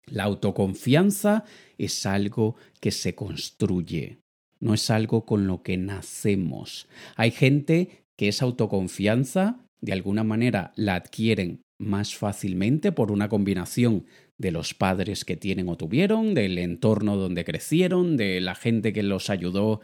La 0.06 0.25
autoconfianza 0.25 1.44
es 1.78 2.04
algo 2.04 2.56
que 2.80 2.90
se 2.90 3.14
construye, 3.14 4.18
no 4.61 4.75
es 4.75 4.90
algo 4.90 5.25
con 5.25 5.47
lo 5.47 5.62
que 5.62 5.76
nacemos. 5.76 6.87
Hay 7.16 7.30
gente 7.30 8.04
que 8.16 8.28
esa 8.28 8.44
autoconfianza 8.44 9.64
de 9.80 9.92
alguna 9.92 10.23
manera 10.23 10.73
la 10.76 10.97
adquieren 10.97 11.62
más 11.78 12.14
fácilmente 12.14 12.92
por 12.92 13.11
una 13.11 13.30
combinación 13.30 14.04
de 14.40 14.50
los 14.50 14.75
padres 14.75 15.25
que 15.25 15.37
tienen 15.37 15.68
o 15.68 15.76
tuvieron, 15.76 16.35
del 16.35 16.59
entorno 16.59 17.16
donde 17.16 17.44
crecieron, 17.44 18.16
de 18.16 18.40
la 18.40 18.54
gente 18.54 18.92
que 18.92 19.02
los 19.02 19.28
ayudó 19.28 19.80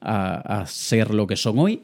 a, 0.00 0.60
a 0.60 0.66
ser 0.66 1.12
lo 1.12 1.26
que 1.26 1.36
son 1.36 1.58
hoy, 1.58 1.82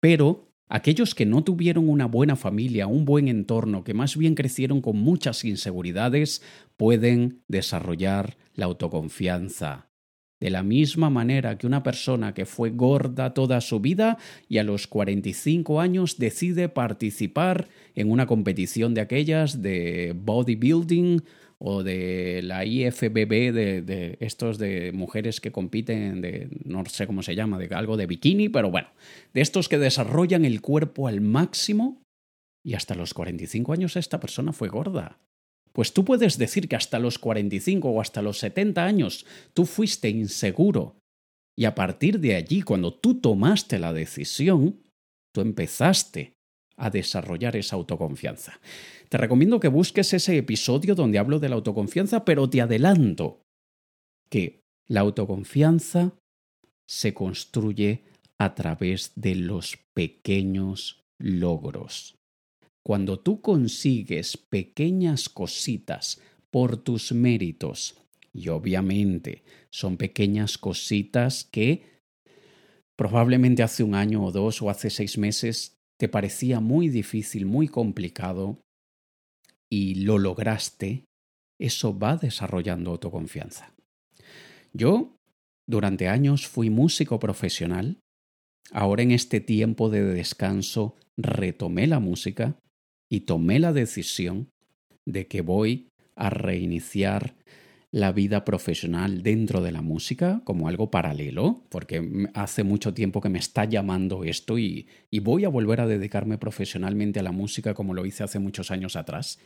pero 0.00 0.50
Aquellos 0.72 1.16
que 1.16 1.26
no 1.26 1.42
tuvieron 1.42 1.88
una 1.88 2.06
buena 2.06 2.36
familia, 2.36 2.86
un 2.86 3.04
buen 3.04 3.26
entorno, 3.26 3.82
que 3.82 3.92
más 3.92 4.16
bien 4.16 4.36
crecieron 4.36 4.80
con 4.80 4.96
muchas 4.96 5.44
inseguridades, 5.44 6.42
pueden 6.76 7.42
desarrollar 7.48 8.36
la 8.54 8.66
autoconfianza. 8.66 9.90
De 10.40 10.48
la 10.48 10.62
misma 10.62 11.10
manera 11.10 11.58
que 11.58 11.66
una 11.66 11.82
persona 11.82 12.34
que 12.34 12.46
fue 12.46 12.70
gorda 12.70 13.34
toda 13.34 13.60
su 13.60 13.80
vida 13.80 14.16
y 14.48 14.58
a 14.58 14.62
los 14.62 14.86
45 14.86 15.80
años 15.80 16.18
decide 16.18 16.68
participar 16.68 17.68
en 17.96 18.08
una 18.08 18.26
competición 18.26 18.94
de 18.94 19.00
aquellas 19.00 19.62
de 19.62 20.14
bodybuilding 20.16 21.24
o 21.62 21.82
de 21.82 22.40
la 22.42 22.64
IFBB 22.64 23.52
de, 23.52 24.16
estos 24.20 24.56
de 24.56 24.92
mujeres 24.92 25.40
que 25.40 25.52
compiten 25.52 26.22
de 26.22 26.48
no 26.64 26.84
sé 26.86 27.06
cómo 27.06 27.22
se 27.22 27.34
llama, 27.34 27.58
de 27.58 27.74
algo 27.74 27.98
de 27.98 28.06
bikini, 28.06 28.48
pero 28.48 28.70
bueno, 28.70 28.88
de 29.34 29.42
estos 29.42 29.68
que 29.68 29.78
desarrollan 29.78 30.46
el 30.46 30.62
cuerpo 30.62 31.06
al 31.06 31.20
máximo 31.20 32.02
y 32.64 32.74
hasta 32.74 32.94
los 32.94 33.12
45 33.12 33.72
años 33.74 33.96
esta 33.96 34.20
persona 34.20 34.52
fue 34.52 34.68
gorda. 34.68 35.18
Pues 35.72 35.92
tú 35.92 36.04
puedes 36.04 36.38
decir 36.38 36.66
que 36.66 36.76
hasta 36.76 36.98
los 36.98 37.18
45 37.18 37.88
o 37.88 38.00
hasta 38.00 38.22
los 38.22 38.38
70 38.38 38.84
años 38.84 39.26
tú 39.52 39.66
fuiste 39.66 40.08
inseguro 40.08 40.96
y 41.56 41.66
a 41.66 41.74
partir 41.74 42.20
de 42.20 42.36
allí, 42.36 42.62
cuando 42.62 42.94
tú 42.94 43.20
tomaste 43.20 43.78
la 43.78 43.92
decisión, 43.92 44.80
tú 45.34 45.42
empezaste 45.42 46.32
a 46.80 46.90
desarrollar 46.90 47.56
esa 47.56 47.76
autoconfianza. 47.76 48.58
Te 49.08 49.18
recomiendo 49.18 49.60
que 49.60 49.68
busques 49.68 50.12
ese 50.12 50.36
episodio 50.36 50.94
donde 50.94 51.18
hablo 51.18 51.38
de 51.38 51.48
la 51.48 51.56
autoconfianza, 51.56 52.24
pero 52.24 52.48
te 52.48 52.60
adelanto 52.60 53.42
que 54.30 54.62
la 54.88 55.00
autoconfianza 55.00 56.14
se 56.88 57.14
construye 57.14 58.02
a 58.38 58.54
través 58.54 59.12
de 59.14 59.34
los 59.34 59.78
pequeños 59.94 61.04
logros. 61.18 62.16
Cuando 62.82 63.20
tú 63.20 63.42
consigues 63.42 64.36
pequeñas 64.36 65.28
cositas 65.28 66.20
por 66.50 66.78
tus 66.78 67.12
méritos, 67.12 68.00
y 68.32 68.48
obviamente 68.48 69.42
son 69.70 69.96
pequeñas 69.96 70.56
cositas 70.56 71.44
que 71.44 72.00
probablemente 72.96 73.62
hace 73.62 73.82
un 73.82 73.94
año 73.94 74.24
o 74.24 74.32
dos 74.32 74.62
o 74.62 74.70
hace 74.70 74.90
seis 74.90 75.18
meses 75.18 75.79
te 76.00 76.08
parecía 76.08 76.60
muy 76.60 76.88
difícil, 76.88 77.44
muy 77.44 77.68
complicado, 77.68 78.58
y 79.70 79.96
lo 79.96 80.16
lograste, 80.18 81.04
eso 81.60 81.96
va 81.96 82.16
desarrollando 82.16 82.92
autoconfianza. 82.92 83.74
Yo, 84.72 85.14
durante 85.68 86.08
años, 86.08 86.46
fui 86.48 86.70
músico 86.70 87.18
profesional. 87.18 87.98
Ahora 88.72 89.02
en 89.02 89.10
este 89.10 89.40
tiempo 89.40 89.90
de 89.90 90.02
descanso 90.02 90.96
retomé 91.18 91.86
la 91.86 92.00
música 92.00 92.58
y 93.10 93.20
tomé 93.20 93.58
la 93.58 93.74
decisión 93.74 94.48
de 95.06 95.26
que 95.26 95.42
voy 95.42 95.88
a 96.16 96.30
reiniciar 96.30 97.36
la 97.92 98.12
vida 98.12 98.44
profesional 98.44 99.22
dentro 99.22 99.62
de 99.62 99.72
la 99.72 99.82
música 99.82 100.42
como 100.44 100.68
algo 100.68 100.90
paralelo, 100.90 101.64
porque 101.70 102.28
hace 102.34 102.62
mucho 102.62 102.94
tiempo 102.94 103.20
que 103.20 103.28
me 103.28 103.38
está 103.38 103.64
llamando 103.64 104.22
esto 104.22 104.58
y, 104.58 104.86
voy 105.22 105.44
a 105.44 105.48
volver 105.48 105.80
a 105.80 105.86
dedicarme 105.86 106.38
profesionalmente 106.38 107.20
a 107.20 107.24
la 107.24 107.32
música 107.32 107.74
como 107.74 107.94
lo 107.94 108.06
hice 108.06 108.22
hace 108.22 108.38
muchos 108.38 108.70
años 108.70 108.96
atrás. 108.96 109.38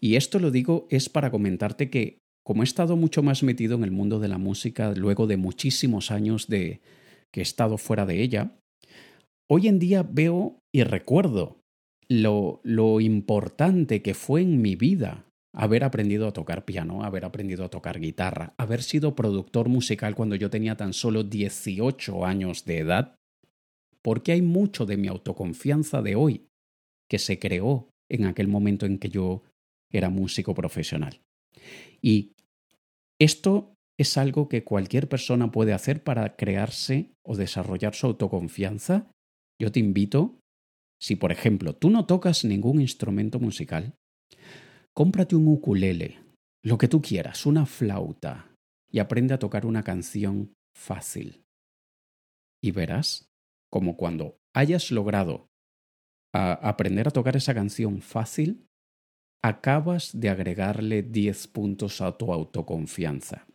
Y 0.00 0.16
esto 0.16 0.38
lo 0.38 0.50
digo 0.50 0.86
es 0.90 1.08
para 1.08 1.30
comentarte 1.30 1.90
que 1.90 2.18
como 2.42 2.62
he 2.62 2.64
estado 2.64 2.96
mucho 2.96 3.22
más 3.22 3.42
metido 3.42 3.76
en 3.76 3.84
el 3.84 3.90
mundo 3.90 4.18
de 4.18 4.28
la 4.28 4.38
música 4.38 4.92
luego 4.94 5.26
de 5.26 5.36
muchísimos 5.36 6.10
años 6.10 6.48
de 6.48 6.80
que 7.30 7.40
he 7.40 7.42
estado 7.42 7.76
fuera 7.76 8.06
de 8.06 8.22
ella, 8.22 8.56
hoy 9.48 9.68
en 9.68 9.78
día 9.78 10.02
veo 10.02 10.58
y 10.72 10.82
recuerdo 10.84 11.60
lo, 12.08 12.60
lo 12.64 13.00
importante 13.00 14.02
que 14.02 14.14
fue 14.14 14.40
en 14.40 14.62
mi 14.62 14.74
vida 14.74 15.29
haber 15.52 15.84
aprendido 15.84 16.28
a 16.28 16.32
tocar 16.32 16.64
piano, 16.64 17.02
haber 17.04 17.24
aprendido 17.24 17.64
a 17.64 17.68
tocar 17.68 18.00
guitarra, 18.00 18.54
haber 18.56 18.82
sido 18.82 19.14
productor 19.14 19.68
musical 19.68 20.14
cuando 20.14 20.36
yo 20.36 20.50
tenía 20.50 20.76
tan 20.76 20.92
solo 20.92 21.24
18 21.24 22.24
años 22.24 22.64
de 22.64 22.78
edad, 22.78 23.16
porque 24.02 24.32
hay 24.32 24.42
mucho 24.42 24.86
de 24.86 24.96
mi 24.96 25.08
autoconfianza 25.08 26.02
de 26.02 26.14
hoy 26.14 26.46
que 27.08 27.18
se 27.18 27.38
creó 27.38 27.90
en 28.08 28.26
aquel 28.26 28.48
momento 28.48 28.86
en 28.86 28.98
que 28.98 29.08
yo 29.08 29.42
era 29.90 30.10
músico 30.10 30.54
profesional. 30.54 31.20
Y 32.00 32.32
esto 33.18 33.74
es 33.98 34.16
algo 34.16 34.48
que 34.48 34.64
cualquier 34.64 35.08
persona 35.08 35.50
puede 35.50 35.72
hacer 35.72 36.02
para 36.02 36.36
crearse 36.36 37.12
o 37.22 37.36
desarrollar 37.36 37.94
su 37.94 38.06
autoconfianza. 38.06 39.10
Yo 39.60 39.70
te 39.70 39.80
invito, 39.80 40.38
si 41.00 41.16
por 41.16 41.32
ejemplo 41.32 41.74
tú 41.74 41.90
no 41.90 42.06
tocas 42.06 42.44
ningún 42.44 42.80
instrumento 42.80 43.38
musical, 43.40 43.94
cómprate 44.94 45.36
un 45.36 45.48
ukulele, 45.48 46.18
lo 46.64 46.78
que 46.78 46.88
tú 46.88 47.00
quieras, 47.00 47.46
una 47.46 47.66
flauta, 47.66 48.54
y 48.90 48.98
aprende 48.98 49.34
a 49.34 49.38
tocar 49.38 49.66
una 49.66 49.82
canción 49.82 50.52
fácil. 50.76 51.42
Y 52.62 52.72
verás 52.72 53.26
como 53.70 53.96
cuando 53.96 54.36
hayas 54.54 54.90
logrado 54.90 55.46
aprender 56.32 57.08
a 57.08 57.12
tocar 57.12 57.36
esa 57.36 57.54
canción 57.54 58.02
fácil, 58.02 58.66
acabas 59.42 60.18
de 60.18 60.28
agregarle 60.28 61.02
10 61.02 61.48
puntos 61.48 62.00
a 62.00 62.16
tu 62.16 62.32
autoconfianza. 62.32 63.46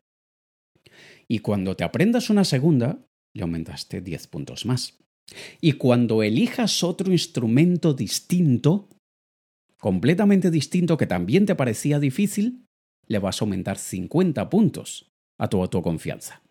Y 1.28 1.40
cuando 1.40 1.76
te 1.76 1.84
aprendas 1.84 2.30
una 2.30 2.44
segunda, 2.44 3.06
le 3.34 3.44
aumentaste 3.44 4.02
10 4.02 4.28
puntos 4.28 4.66
más. 4.66 4.98
Y 5.62 5.74
cuando 5.74 6.24
elijas 6.24 6.84
otro 6.84 7.12
instrumento 7.12 7.94
distinto, 7.94 8.90
completamente 9.86 10.50
distinto 10.50 10.98
que 10.98 11.06
también 11.06 11.46
te 11.46 11.54
parecía 11.54 12.00
difícil, 12.00 12.66
le 13.06 13.20
vas 13.20 13.40
a 13.40 13.46
aumentar 13.46 13.78
50 13.78 14.50
puntos 14.50 15.12
a 15.38 15.48
tu 15.48 15.62
autoconfianza. 15.62 16.42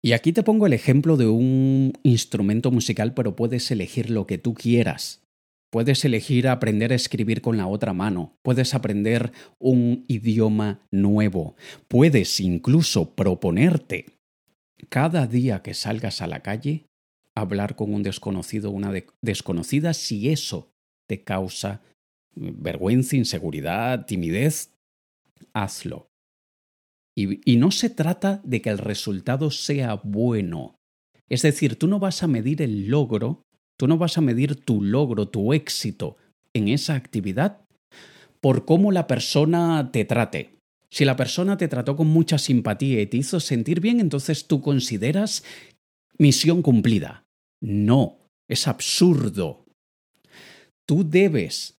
Y 0.00 0.12
aquí 0.12 0.32
te 0.32 0.44
pongo 0.44 0.66
el 0.66 0.74
ejemplo 0.74 1.16
de 1.16 1.26
un 1.26 1.92
instrumento 2.04 2.70
musical, 2.70 3.14
pero 3.14 3.34
puedes 3.34 3.68
elegir 3.72 4.10
lo 4.10 4.28
que 4.28 4.38
tú 4.38 4.54
quieras. 4.54 5.24
Puedes 5.72 6.04
elegir 6.04 6.46
aprender 6.46 6.92
a 6.92 6.94
escribir 6.94 7.40
con 7.40 7.56
la 7.56 7.66
otra 7.66 7.92
mano, 7.92 8.38
puedes 8.42 8.74
aprender 8.74 9.32
un 9.58 10.04
idioma 10.06 10.86
nuevo, 10.92 11.56
puedes 11.88 12.38
incluso 12.38 13.16
proponerte 13.16 14.06
cada 14.88 15.26
día 15.26 15.62
que 15.62 15.74
salgas 15.74 16.22
a 16.22 16.28
la 16.28 16.44
calle 16.44 16.86
hablar 17.34 17.74
con 17.74 17.92
un 17.92 18.04
desconocido 18.04 18.70
o 18.70 18.72
una 18.72 18.92
desconocida 19.20 19.94
si 19.94 20.28
eso 20.28 20.70
te 21.08 21.24
causa 21.24 21.82
vergüenza, 22.34 23.16
inseguridad, 23.16 24.06
timidez, 24.06 24.72
hazlo. 25.52 26.08
Y, 27.16 27.56
no 27.56 27.70
se 27.70 27.90
trata 27.90 28.40
de 28.44 28.60
que 28.60 28.70
el 28.70 28.78
resultado 28.78 29.50
sea 29.50 30.00
bueno. 30.02 30.76
Es 31.28 31.42
decir, 31.42 31.76
tú 31.76 31.86
no 31.86 32.00
vas 32.00 32.22
a 32.22 32.26
medir 32.26 32.60
el 32.60 32.88
logro, 32.88 33.42
tú 33.78 33.86
no 33.86 33.98
vas 33.98 34.18
a 34.18 34.20
medir 34.20 34.56
tu 34.56 34.82
logro, 34.82 35.28
tu 35.28 35.52
éxito 35.52 36.16
en 36.52 36.68
esa 36.68 36.94
actividad 36.94 37.60
por 38.40 38.64
cómo 38.64 38.92
la 38.92 39.06
persona 39.06 39.90
te 39.92 40.04
trate. 40.04 40.58
Si 40.90 41.04
la 41.04 41.16
persona 41.16 41.56
te 41.56 41.68
trató 41.68 41.96
con 41.96 42.08
mucha 42.08 42.38
simpatía 42.38 43.00
y 43.00 43.06
te 43.06 43.16
hizo 43.16 43.40
sentir 43.40 43.80
bien, 43.80 44.00
entonces 44.00 44.46
tú 44.46 44.60
consideras 44.60 45.44
misión 46.18 46.62
cumplida. 46.62 47.24
No, 47.62 48.18
es 48.48 48.68
absurdo. 48.68 49.64
Tú 50.86 51.08
debes 51.08 51.78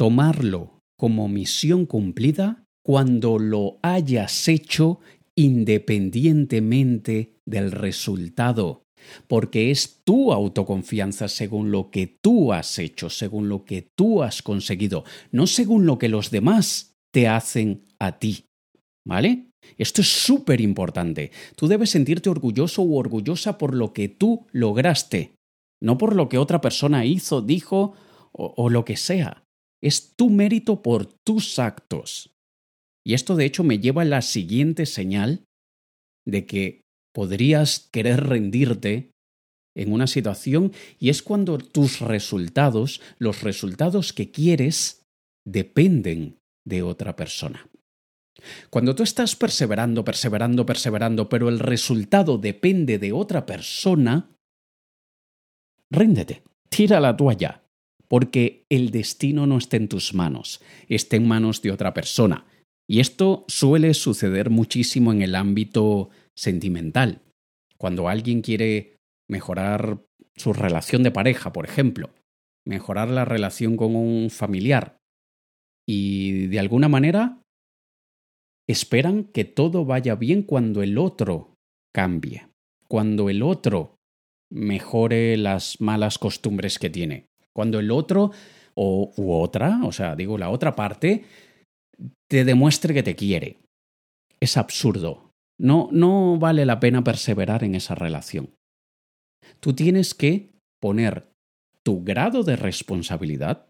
tomarlo 0.00 0.80
como 0.96 1.28
misión 1.28 1.84
cumplida 1.84 2.64
cuando 2.82 3.38
lo 3.38 3.78
hayas 3.82 4.48
hecho 4.48 5.00
independientemente 5.36 7.36
del 7.44 7.70
resultado, 7.70 8.84
porque 9.28 9.70
es 9.70 10.00
tu 10.02 10.32
autoconfianza 10.32 11.28
según 11.28 11.70
lo 11.70 11.90
que 11.90 12.06
tú 12.06 12.54
has 12.54 12.78
hecho, 12.78 13.10
según 13.10 13.50
lo 13.50 13.66
que 13.66 13.90
tú 13.94 14.22
has 14.22 14.40
conseguido, 14.40 15.04
no 15.32 15.46
según 15.46 15.84
lo 15.84 15.98
que 15.98 16.08
los 16.08 16.30
demás 16.30 16.94
te 17.12 17.28
hacen 17.28 17.84
a 17.98 18.18
ti. 18.18 18.46
¿Vale? 19.06 19.50
Esto 19.76 20.00
es 20.00 20.08
súper 20.08 20.62
importante. 20.62 21.30
Tú 21.56 21.68
debes 21.68 21.90
sentirte 21.90 22.30
orgulloso 22.30 22.80
u 22.80 22.96
orgullosa 22.96 23.58
por 23.58 23.74
lo 23.74 23.92
que 23.92 24.08
tú 24.08 24.46
lograste, 24.50 25.34
no 25.78 25.98
por 25.98 26.16
lo 26.16 26.30
que 26.30 26.38
otra 26.38 26.62
persona 26.62 27.04
hizo, 27.04 27.42
dijo 27.42 27.92
o, 28.32 28.54
o 28.56 28.70
lo 28.70 28.86
que 28.86 28.96
sea. 28.96 29.44
Es 29.82 30.14
tu 30.16 30.30
mérito 30.30 30.82
por 30.82 31.06
tus 31.06 31.58
actos. 31.58 32.30
Y 33.04 33.14
esto 33.14 33.36
de 33.36 33.46
hecho 33.46 33.64
me 33.64 33.78
lleva 33.78 34.02
a 34.02 34.06
la 34.06 34.22
siguiente 34.22 34.86
señal 34.86 35.44
de 36.26 36.46
que 36.46 36.82
podrías 37.14 37.88
querer 37.90 38.26
rendirte 38.26 39.10
en 39.76 39.92
una 39.92 40.06
situación 40.06 40.72
y 40.98 41.10
es 41.10 41.22
cuando 41.22 41.58
tus 41.58 42.00
resultados, 42.00 43.00
los 43.18 43.42
resultados 43.42 44.12
que 44.12 44.30
quieres, 44.30 45.02
dependen 45.46 46.38
de 46.66 46.82
otra 46.82 47.16
persona. 47.16 47.66
Cuando 48.70 48.94
tú 48.94 49.02
estás 49.02 49.36
perseverando, 49.36 50.04
perseverando, 50.04 50.66
perseverando, 50.66 51.28
pero 51.28 51.48
el 51.48 51.58
resultado 51.58 52.38
depende 52.38 52.98
de 52.98 53.12
otra 53.12 53.44
persona, 53.46 54.30
ríndete, 55.90 56.42
tira 56.68 57.00
la 57.00 57.16
toalla, 57.16 57.59
porque 58.10 58.66
el 58.68 58.90
destino 58.90 59.46
no 59.46 59.56
está 59.56 59.76
en 59.76 59.86
tus 59.86 60.14
manos, 60.14 60.60
está 60.88 61.14
en 61.14 61.28
manos 61.28 61.62
de 61.62 61.70
otra 61.70 61.94
persona. 61.94 62.44
Y 62.88 62.98
esto 62.98 63.44
suele 63.46 63.94
suceder 63.94 64.50
muchísimo 64.50 65.12
en 65.12 65.22
el 65.22 65.36
ámbito 65.36 66.10
sentimental. 66.36 67.22
Cuando 67.78 68.08
alguien 68.08 68.42
quiere 68.42 68.96
mejorar 69.28 70.02
su 70.34 70.52
relación 70.52 71.04
de 71.04 71.12
pareja, 71.12 71.52
por 71.52 71.64
ejemplo, 71.64 72.10
mejorar 72.66 73.08
la 73.10 73.24
relación 73.24 73.76
con 73.76 73.94
un 73.94 74.28
familiar 74.28 74.96
y 75.88 76.48
de 76.48 76.58
alguna 76.58 76.88
manera 76.88 77.40
esperan 78.68 79.22
que 79.22 79.44
todo 79.44 79.84
vaya 79.84 80.16
bien 80.16 80.42
cuando 80.42 80.82
el 80.82 80.98
otro 80.98 81.54
cambie, 81.94 82.48
cuando 82.88 83.30
el 83.30 83.44
otro 83.44 83.94
mejore 84.50 85.36
las 85.36 85.80
malas 85.80 86.18
costumbres 86.18 86.80
que 86.80 86.90
tiene, 86.90 87.29
cuando 87.54 87.78
el 87.78 87.90
otro 87.90 88.32
o 88.74 89.12
u 89.16 89.32
otra, 89.32 89.80
o 89.84 89.92
sea, 89.92 90.16
digo 90.16 90.38
la 90.38 90.50
otra 90.50 90.74
parte, 90.74 91.24
te 92.28 92.44
demuestre 92.44 92.94
que 92.94 93.02
te 93.02 93.16
quiere. 93.16 93.58
Es 94.40 94.56
absurdo. 94.56 95.30
No, 95.58 95.88
no 95.92 96.38
vale 96.38 96.64
la 96.64 96.80
pena 96.80 97.04
perseverar 97.04 97.64
en 97.64 97.74
esa 97.74 97.94
relación. 97.94 98.54
Tú 99.60 99.74
tienes 99.74 100.14
que 100.14 100.50
poner 100.80 101.30
tu 101.84 102.02
grado 102.02 102.42
de 102.42 102.56
responsabilidad. 102.56 103.66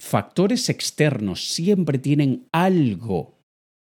Factores 0.00 0.68
externos 0.68 1.48
siempre 1.48 1.98
tienen 1.98 2.46
algo 2.52 3.38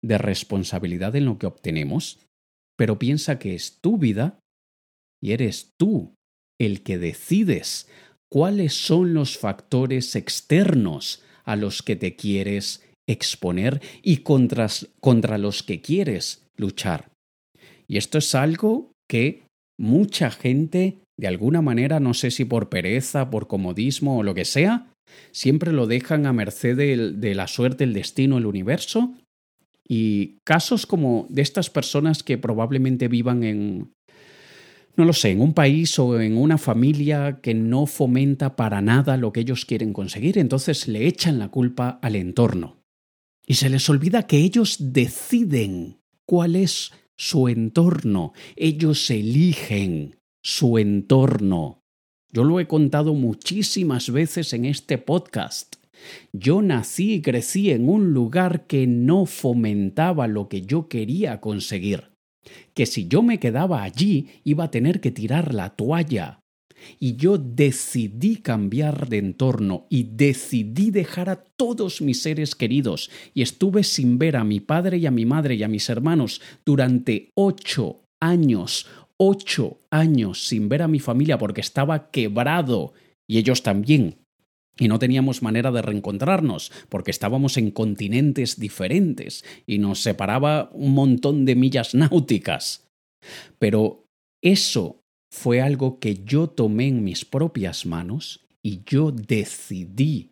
de 0.03 0.17
responsabilidad 0.17 1.15
en 1.15 1.25
lo 1.25 1.37
que 1.37 1.47
obtenemos, 1.47 2.19
pero 2.77 2.99
piensa 2.99 3.39
que 3.39 3.55
es 3.55 3.79
tu 3.81 3.97
vida 3.97 4.39
y 5.21 5.31
eres 5.31 5.71
tú 5.77 6.13
el 6.59 6.83
que 6.83 6.97
decides 6.97 7.89
cuáles 8.29 8.73
son 8.73 9.13
los 9.13 9.37
factores 9.37 10.15
externos 10.15 11.23
a 11.43 11.55
los 11.55 11.81
que 11.81 11.95
te 11.95 12.15
quieres 12.15 12.85
exponer 13.07 13.81
y 14.03 14.17
contra, 14.17 14.67
contra 15.01 15.37
los 15.37 15.63
que 15.63 15.81
quieres 15.81 16.45
luchar. 16.55 17.09
Y 17.87 17.97
esto 17.97 18.19
es 18.19 18.35
algo 18.35 18.91
que 19.09 19.43
mucha 19.79 20.29
gente, 20.29 20.99
de 21.17 21.27
alguna 21.27 21.61
manera, 21.61 21.99
no 21.99 22.13
sé 22.13 22.29
si 22.29 22.45
por 22.45 22.69
pereza, 22.69 23.31
por 23.31 23.47
comodismo 23.47 24.19
o 24.19 24.23
lo 24.23 24.35
que 24.35 24.45
sea, 24.45 24.93
siempre 25.31 25.73
lo 25.73 25.87
dejan 25.87 26.27
a 26.27 26.33
merced 26.33 26.77
de, 26.77 27.13
de 27.13 27.33
la 27.33 27.47
suerte, 27.47 27.83
el 27.83 27.93
destino, 27.93 28.37
el 28.37 28.45
universo. 28.45 29.15
Y 29.87 30.37
casos 30.45 30.85
como 30.85 31.25
de 31.29 31.41
estas 31.41 31.71
personas 31.71 32.21
que 32.21 32.37
probablemente 32.37 33.07
vivan 33.07 33.43
en, 33.43 33.91
no 34.95 35.05
lo 35.05 35.13
sé, 35.13 35.31
en 35.31 35.41
un 35.41 35.53
país 35.53 35.97
o 35.99 36.19
en 36.19 36.37
una 36.37 36.57
familia 36.57 37.39
que 37.41 37.53
no 37.53 37.85
fomenta 37.85 38.55
para 38.55 38.81
nada 38.81 39.17
lo 39.17 39.31
que 39.31 39.41
ellos 39.41 39.65
quieren 39.65 39.93
conseguir, 39.93 40.37
entonces 40.37 40.87
le 40.87 41.07
echan 41.07 41.39
la 41.39 41.49
culpa 41.49 41.99
al 42.01 42.15
entorno. 42.15 42.83
Y 43.47 43.55
se 43.55 43.69
les 43.69 43.89
olvida 43.89 44.27
que 44.27 44.37
ellos 44.37 44.77
deciden 44.79 45.99
cuál 46.25 46.55
es 46.55 46.91
su 47.17 47.47
entorno. 47.47 48.33
Ellos 48.55 49.09
eligen 49.09 50.19
su 50.43 50.77
entorno. 50.77 51.83
Yo 52.31 52.43
lo 52.43 52.59
he 52.59 52.67
contado 52.67 53.15
muchísimas 53.15 54.11
veces 54.11 54.53
en 54.53 54.65
este 54.65 54.99
podcast. 54.99 55.77
Yo 56.31 56.61
nací 56.61 57.15
y 57.15 57.21
crecí 57.21 57.71
en 57.71 57.89
un 57.89 58.13
lugar 58.13 58.67
que 58.67 58.85
no 58.85 59.25
fomentaba 59.25 60.27
lo 60.27 60.47
que 60.47 60.61
yo 60.61 60.87
quería 60.87 61.41
conseguir. 61.41 62.08
Que 62.73 62.85
si 62.85 63.07
yo 63.07 63.21
me 63.21 63.39
quedaba 63.39 63.83
allí 63.83 64.27
iba 64.43 64.65
a 64.65 64.71
tener 64.71 65.01
que 65.01 65.11
tirar 65.11 65.53
la 65.53 65.69
toalla. 65.69 66.39
y 66.97 67.17
yo 67.17 67.37
decidí 67.37 68.37
cambiar 68.37 69.09
de 69.09 69.17
entorno 69.17 69.85
y 69.89 70.03
decidí 70.03 70.91
dejar 70.91 71.29
a 71.29 71.43
todos 71.43 72.01
mis 72.01 72.21
seres 72.21 72.55
queridos 72.55 73.09
y 73.33 73.41
estuve 73.41 73.83
sin 73.83 74.17
ver 74.17 74.37
a 74.37 74.43
mi 74.43 74.61
padre 74.61 74.97
y 74.97 75.05
a 75.05 75.11
mi 75.11 75.25
madre 75.25 75.55
y 75.55 75.63
a 75.63 75.67
mis 75.67 75.89
hermanos 75.89 76.41
durante 76.65 77.31
ocho 77.35 78.03
años, 78.19 78.87
ocho 79.17 79.77
años 79.91 80.47
sin 80.47 80.69
ver 80.69 80.81
a 80.83 80.87
mi 80.87 80.99
familia 80.99 81.37
porque 81.37 81.61
estaba 81.61 82.09
quebrado 82.11 82.93
y 83.27 83.37
ellos 83.37 83.63
también. 83.63 84.15
Y 84.79 84.87
no 84.87 84.97
teníamos 84.97 85.41
manera 85.41 85.71
de 85.71 85.81
reencontrarnos 85.81 86.71
porque 86.87 87.11
estábamos 87.11 87.57
en 87.57 87.71
continentes 87.71 88.59
diferentes 88.59 89.43
y 89.67 89.77
nos 89.77 90.01
separaba 90.01 90.69
un 90.73 90.93
montón 90.93 91.45
de 91.45 91.55
millas 91.55 91.93
náuticas. 91.93 92.87
Pero 93.59 94.05
eso 94.41 95.01
fue 95.31 95.61
algo 95.61 95.99
que 95.99 96.23
yo 96.23 96.47
tomé 96.47 96.87
en 96.87 97.03
mis 97.03 97.25
propias 97.25 97.85
manos 97.85 98.45
y 98.63 98.81
yo 98.85 99.11
decidí 99.11 100.31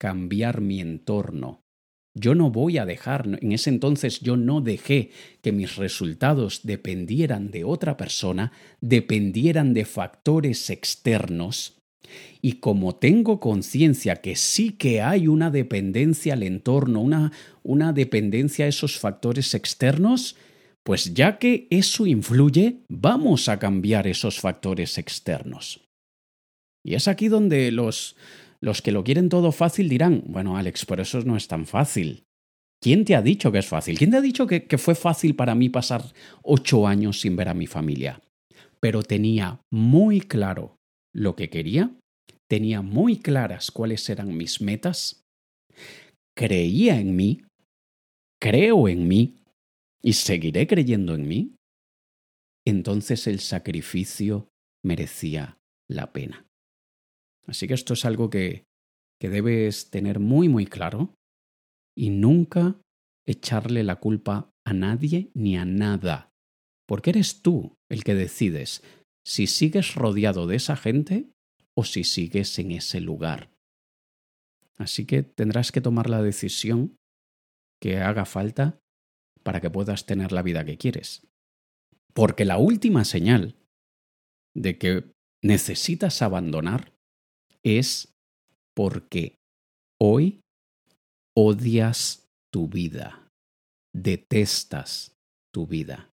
cambiar 0.00 0.60
mi 0.60 0.80
entorno. 0.80 1.60
Yo 2.14 2.34
no 2.34 2.50
voy 2.50 2.76
a 2.76 2.84
dejar, 2.84 3.38
en 3.40 3.52
ese 3.52 3.70
entonces 3.70 4.20
yo 4.20 4.36
no 4.36 4.60
dejé 4.60 5.10
que 5.40 5.52
mis 5.52 5.76
resultados 5.76 6.60
dependieran 6.62 7.50
de 7.50 7.64
otra 7.64 7.96
persona, 7.96 8.52
dependieran 8.80 9.72
de 9.72 9.86
factores 9.86 10.68
externos. 10.68 11.78
Y 12.40 12.54
como 12.54 12.96
tengo 12.96 13.40
conciencia 13.40 14.16
que 14.16 14.36
sí 14.36 14.72
que 14.72 15.00
hay 15.00 15.28
una 15.28 15.50
dependencia 15.50 16.34
al 16.34 16.42
entorno, 16.42 17.00
una, 17.00 17.32
una 17.62 17.92
dependencia 17.92 18.64
a 18.64 18.68
esos 18.68 18.98
factores 18.98 19.54
externos, 19.54 20.36
pues 20.82 21.14
ya 21.14 21.38
que 21.38 21.68
eso 21.70 22.06
influye, 22.06 22.78
vamos 22.88 23.48
a 23.48 23.58
cambiar 23.58 24.06
esos 24.06 24.40
factores 24.40 24.98
externos. 24.98 25.80
Y 26.84 26.94
es 26.94 27.06
aquí 27.06 27.28
donde 27.28 27.70
los, 27.70 28.16
los 28.60 28.82
que 28.82 28.92
lo 28.92 29.04
quieren 29.04 29.28
todo 29.28 29.52
fácil 29.52 29.88
dirán, 29.88 30.24
bueno 30.26 30.56
Alex, 30.56 30.84
pero 30.84 31.02
eso 31.02 31.20
no 31.22 31.36
es 31.36 31.46
tan 31.46 31.66
fácil. 31.66 32.24
¿Quién 32.80 33.04
te 33.04 33.14
ha 33.14 33.22
dicho 33.22 33.52
que 33.52 33.58
es 33.58 33.66
fácil? 33.66 33.96
¿Quién 33.96 34.10
te 34.10 34.16
ha 34.16 34.20
dicho 34.20 34.48
que, 34.48 34.64
que 34.64 34.78
fue 34.78 34.96
fácil 34.96 35.36
para 35.36 35.54
mí 35.54 35.68
pasar 35.68 36.02
ocho 36.42 36.88
años 36.88 37.20
sin 37.20 37.36
ver 37.36 37.48
a 37.48 37.54
mi 37.54 37.68
familia? 37.68 38.20
Pero 38.80 39.04
tenía 39.04 39.60
muy 39.70 40.20
claro 40.20 40.81
lo 41.14 41.36
que 41.36 41.50
quería, 41.50 41.94
tenía 42.48 42.82
muy 42.82 43.18
claras 43.18 43.70
cuáles 43.70 44.08
eran 44.08 44.36
mis 44.36 44.60
metas, 44.60 45.22
creía 46.36 46.98
en 46.98 47.16
mí, 47.16 47.42
creo 48.40 48.88
en 48.88 49.08
mí 49.08 49.38
y 50.02 50.14
seguiré 50.14 50.66
creyendo 50.66 51.14
en 51.14 51.28
mí, 51.28 51.54
entonces 52.66 53.26
el 53.26 53.40
sacrificio 53.40 54.48
merecía 54.84 55.58
la 55.88 56.12
pena. 56.12 56.46
Así 57.46 57.66
que 57.66 57.74
esto 57.74 57.94
es 57.94 58.04
algo 58.04 58.30
que, 58.30 58.64
que 59.20 59.28
debes 59.28 59.90
tener 59.90 60.20
muy 60.20 60.48
muy 60.48 60.66
claro 60.66 61.14
y 61.96 62.10
nunca 62.10 62.80
echarle 63.26 63.82
la 63.84 63.96
culpa 63.96 64.50
a 64.64 64.72
nadie 64.72 65.30
ni 65.34 65.56
a 65.56 65.64
nada, 65.64 66.30
porque 66.86 67.10
eres 67.10 67.42
tú 67.42 67.74
el 67.90 68.04
que 68.04 68.14
decides 68.14 68.82
si 69.24 69.46
sigues 69.46 69.94
rodeado 69.94 70.46
de 70.46 70.56
esa 70.56 70.76
gente 70.76 71.30
o 71.74 71.84
si 71.84 72.04
sigues 72.04 72.58
en 72.58 72.72
ese 72.72 73.00
lugar. 73.00 73.50
Así 74.76 75.06
que 75.06 75.22
tendrás 75.22 75.72
que 75.72 75.80
tomar 75.80 76.10
la 76.10 76.22
decisión 76.22 76.96
que 77.80 77.98
haga 77.98 78.24
falta 78.24 78.78
para 79.42 79.60
que 79.60 79.70
puedas 79.70 80.06
tener 80.06 80.32
la 80.32 80.42
vida 80.42 80.64
que 80.64 80.78
quieres. 80.78 81.26
Porque 82.14 82.44
la 82.44 82.58
última 82.58 83.04
señal 83.04 83.56
de 84.54 84.78
que 84.78 85.12
necesitas 85.42 86.22
abandonar 86.22 86.92
es 87.62 88.14
porque 88.74 89.36
hoy 90.00 90.40
odias 91.36 92.28
tu 92.52 92.68
vida, 92.68 93.28
detestas 93.94 95.16
tu 95.52 95.66
vida. 95.66 96.11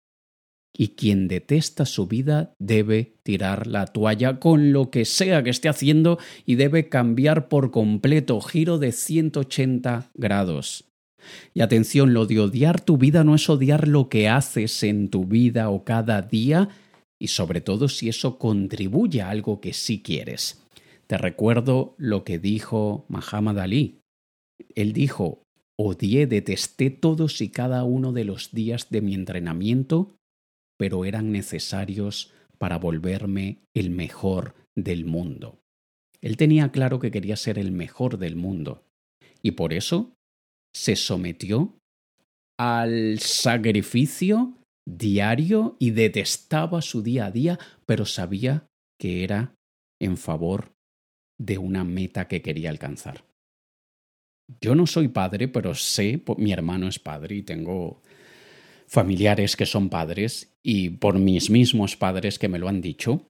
Y 0.80 0.94
quien 0.94 1.28
detesta 1.28 1.84
su 1.84 2.06
vida 2.06 2.54
debe 2.58 3.12
tirar 3.22 3.66
la 3.66 3.84
toalla 3.84 4.40
con 4.40 4.72
lo 4.72 4.90
que 4.90 5.04
sea 5.04 5.42
que 5.42 5.50
esté 5.50 5.68
haciendo 5.68 6.18
y 6.46 6.54
debe 6.54 6.88
cambiar 6.88 7.48
por 7.48 7.70
completo, 7.70 8.40
giro 8.40 8.78
de 8.78 8.92
180 8.92 10.10
grados. 10.14 10.88
Y 11.52 11.60
atención, 11.60 12.14
lo 12.14 12.24
de 12.24 12.40
odiar 12.40 12.80
tu 12.80 12.96
vida 12.96 13.24
no 13.24 13.34
es 13.34 13.50
odiar 13.50 13.88
lo 13.88 14.08
que 14.08 14.30
haces 14.30 14.82
en 14.82 15.10
tu 15.10 15.26
vida 15.26 15.68
o 15.68 15.84
cada 15.84 16.22
día, 16.22 16.70
y 17.20 17.28
sobre 17.28 17.60
todo 17.60 17.86
si 17.88 18.08
eso 18.08 18.38
contribuye 18.38 19.20
a 19.20 19.28
algo 19.28 19.60
que 19.60 19.74
sí 19.74 20.00
quieres. 20.00 20.62
Te 21.06 21.18
recuerdo 21.18 21.94
lo 21.98 22.24
que 22.24 22.38
dijo 22.38 23.04
Muhammad 23.08 23.58
Ali. 23.58 23.98
Él 24.74 24.94
dijo, 24.94 25.42
odié, 25.78 26.26
detesté 26.26 26.88
todos 26.88 27.42
y 27.42 27.50
cada 27.50 27.84
uno 27.84 28.14
de 28.14 28.24
los 28.24 28.52
días 28.52 28.88
de 28.88 29.02
mi 29.02 29.12
entrenamiento, 29.12 30.16
pero 30.80 31.04
eran 31.04 31.30
necesarios 31.30 32.32
para 32.56 32.78
volverme 32.78 33.58
el 33.74 33.90
mejor 33.90 34.54
del 34.74 35.04
mundo. 35.04 35.60
Él 36.22 36.38
tenía 36.38 36.72
claro 36.72 36.98
que 36.98 37.10
quería 37.10 37.36
ser 37.36 37.58
el 37.58 37.70
mejor 37.70 38.16
del 38.16 38.34
mundo, 38.34 38.86
y 39.42 39.50
por 39.50 39.74
eso 39.74 40.14
se 40.74 40.96
sometió 40.96 41.76
al 42.58 43.18
sacrificio 43.18 44.56
diario 44.88 45.76
y 45.78 45.90
detestaba 45.90 46.80
su 46.80 47.02
día 47.02 47.26
a 47.26 47.30
día, 47.30 47.58
pero 47.84 48.06
sabía 48.06 48.66
que 48.98 49.22
era 49.22 49.54
en 50.00 50.16
favor 50.16 50.72
de 51.38 51.58
una 51.58 51.84
meta 51.84 52.26
que 52.26 52.40
quería 52.40 52.70
alcanzar. 52.70 53.26
Yo 54.62 54.74
no 54.74 54.86
soy 54.86 55.08
padre, 55.08 55.46
pero 55.46 55.74
sé, 55.74 56.24
mi 56.38 56.52
hermano 56.52 56.88
es 56.88 56.98
padre 56.98 57.36
y 57.36 57.42
tengo 57.42 58.00
familiares 58.90 59.56
que 59.56 59.66
son 59.66 59.88
padres 59.88 60.52
y 60.64 60.90
por 60.90 61.18
mis 61.18 61.48
mismos 61.48 61.96
padres 61.96 62.38
que 62.38 62.48
me 62.48 62.58
lo 62.58 62.68
han 62.68 62.80
dicho, 62.80 63.28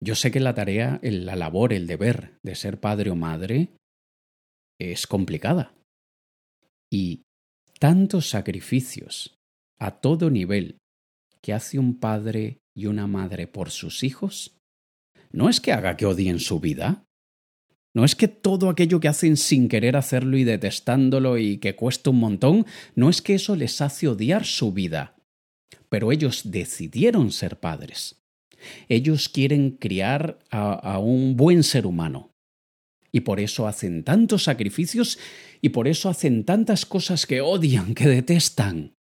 yo 0.00 0.14
sé 0.14 0.30
que 0.30 0.40
la 0.40 0.54
tarea, 0.54 1.00
la 1.02 1.36
labor, 1.36 1.72
el 1.72 1.86
deber 1.86 2.38
de 2.42 2.54
ser 2.54 2.78
padre 2.78 3.10
o 3.10 3.16
madre 3.16 3.70
es 4.78 5.06
complicada. 5.06 5.74
Y 6.92 7.22
tantos 7.80 8.28
sacrificios 8.28 9.36
a 9.80 10.00
todo 10.00 10.30
nivel 10.30 10.78
que 11.42 11.52
hace 11.52 11.78
un 11.78 11.98
padre 11.98 12.58
y 12.76 12.86
una 12.86 13.06
madre 13.06 13.46
por 13.46 13.70
sus 13.70 14.04
hijos, 14.04 14.56
no 15.32 15.48
es 15.48 15.60
que 15.60 15.72
haga 15.72 15.96
que 15.96 16.06
odien 16.06 16.38
su 16.38 16.60
vida, 16.60 17.05
no 17.96 18.04
es 18.04 18.14
que 18.14 18.28
todo 18.28 18.68
aquello 18.68 19.00
que 19.00 19.08
hacen 19.08 19.38
sin 19.38 19.70
querer 19.70 19.96
hacerlo 19.96 20.36
y 20.36 20.44
detestándolo 20.44 21.38
y 21.38 21.56
que 21.56 21.74
cuesta 21.74 22.10
un 22.10 22.18
montón, 22.18 22.66
no 22.94 23.08
es 23.08 23.22
que 23.22 23.34
eso 23.34 23.56
les 23.56 23.80
hace 23.80 24.06
odiar 24.06 24.44
su 24.44 24.70
vida, 24.70 25.16
pero 25.88 26.12
ellos 26.12 26.50
decidieron 26.50 27.32
ser 27.32 27.58
padres. 27.58 28.22
Ellos 28.90 29.30
quieren 29.30 29.70
criar 29.70 30.38
a, 30.50 30.98
un 30.98 31.38
buen 31.38 31.62
ser 31.62 31.86
humano, 31.86 32.34
y 33.12 33.20
por 33.20 33.40
eso 33.40 33.66
hacen 33.66 34.04
tantos 34.04 34.44
sacrificios 34.44 35.18
y 35.62 35.70
por 35.70 35.88
eso 35.88 36.10
hacen 36.10 36.44
tantas 36.44 36.84
cosas 36.84 37.24
que 37.24 37.40
odian, 37.40 37.94
que 37.94 38.08
detestan. 38.08 38.92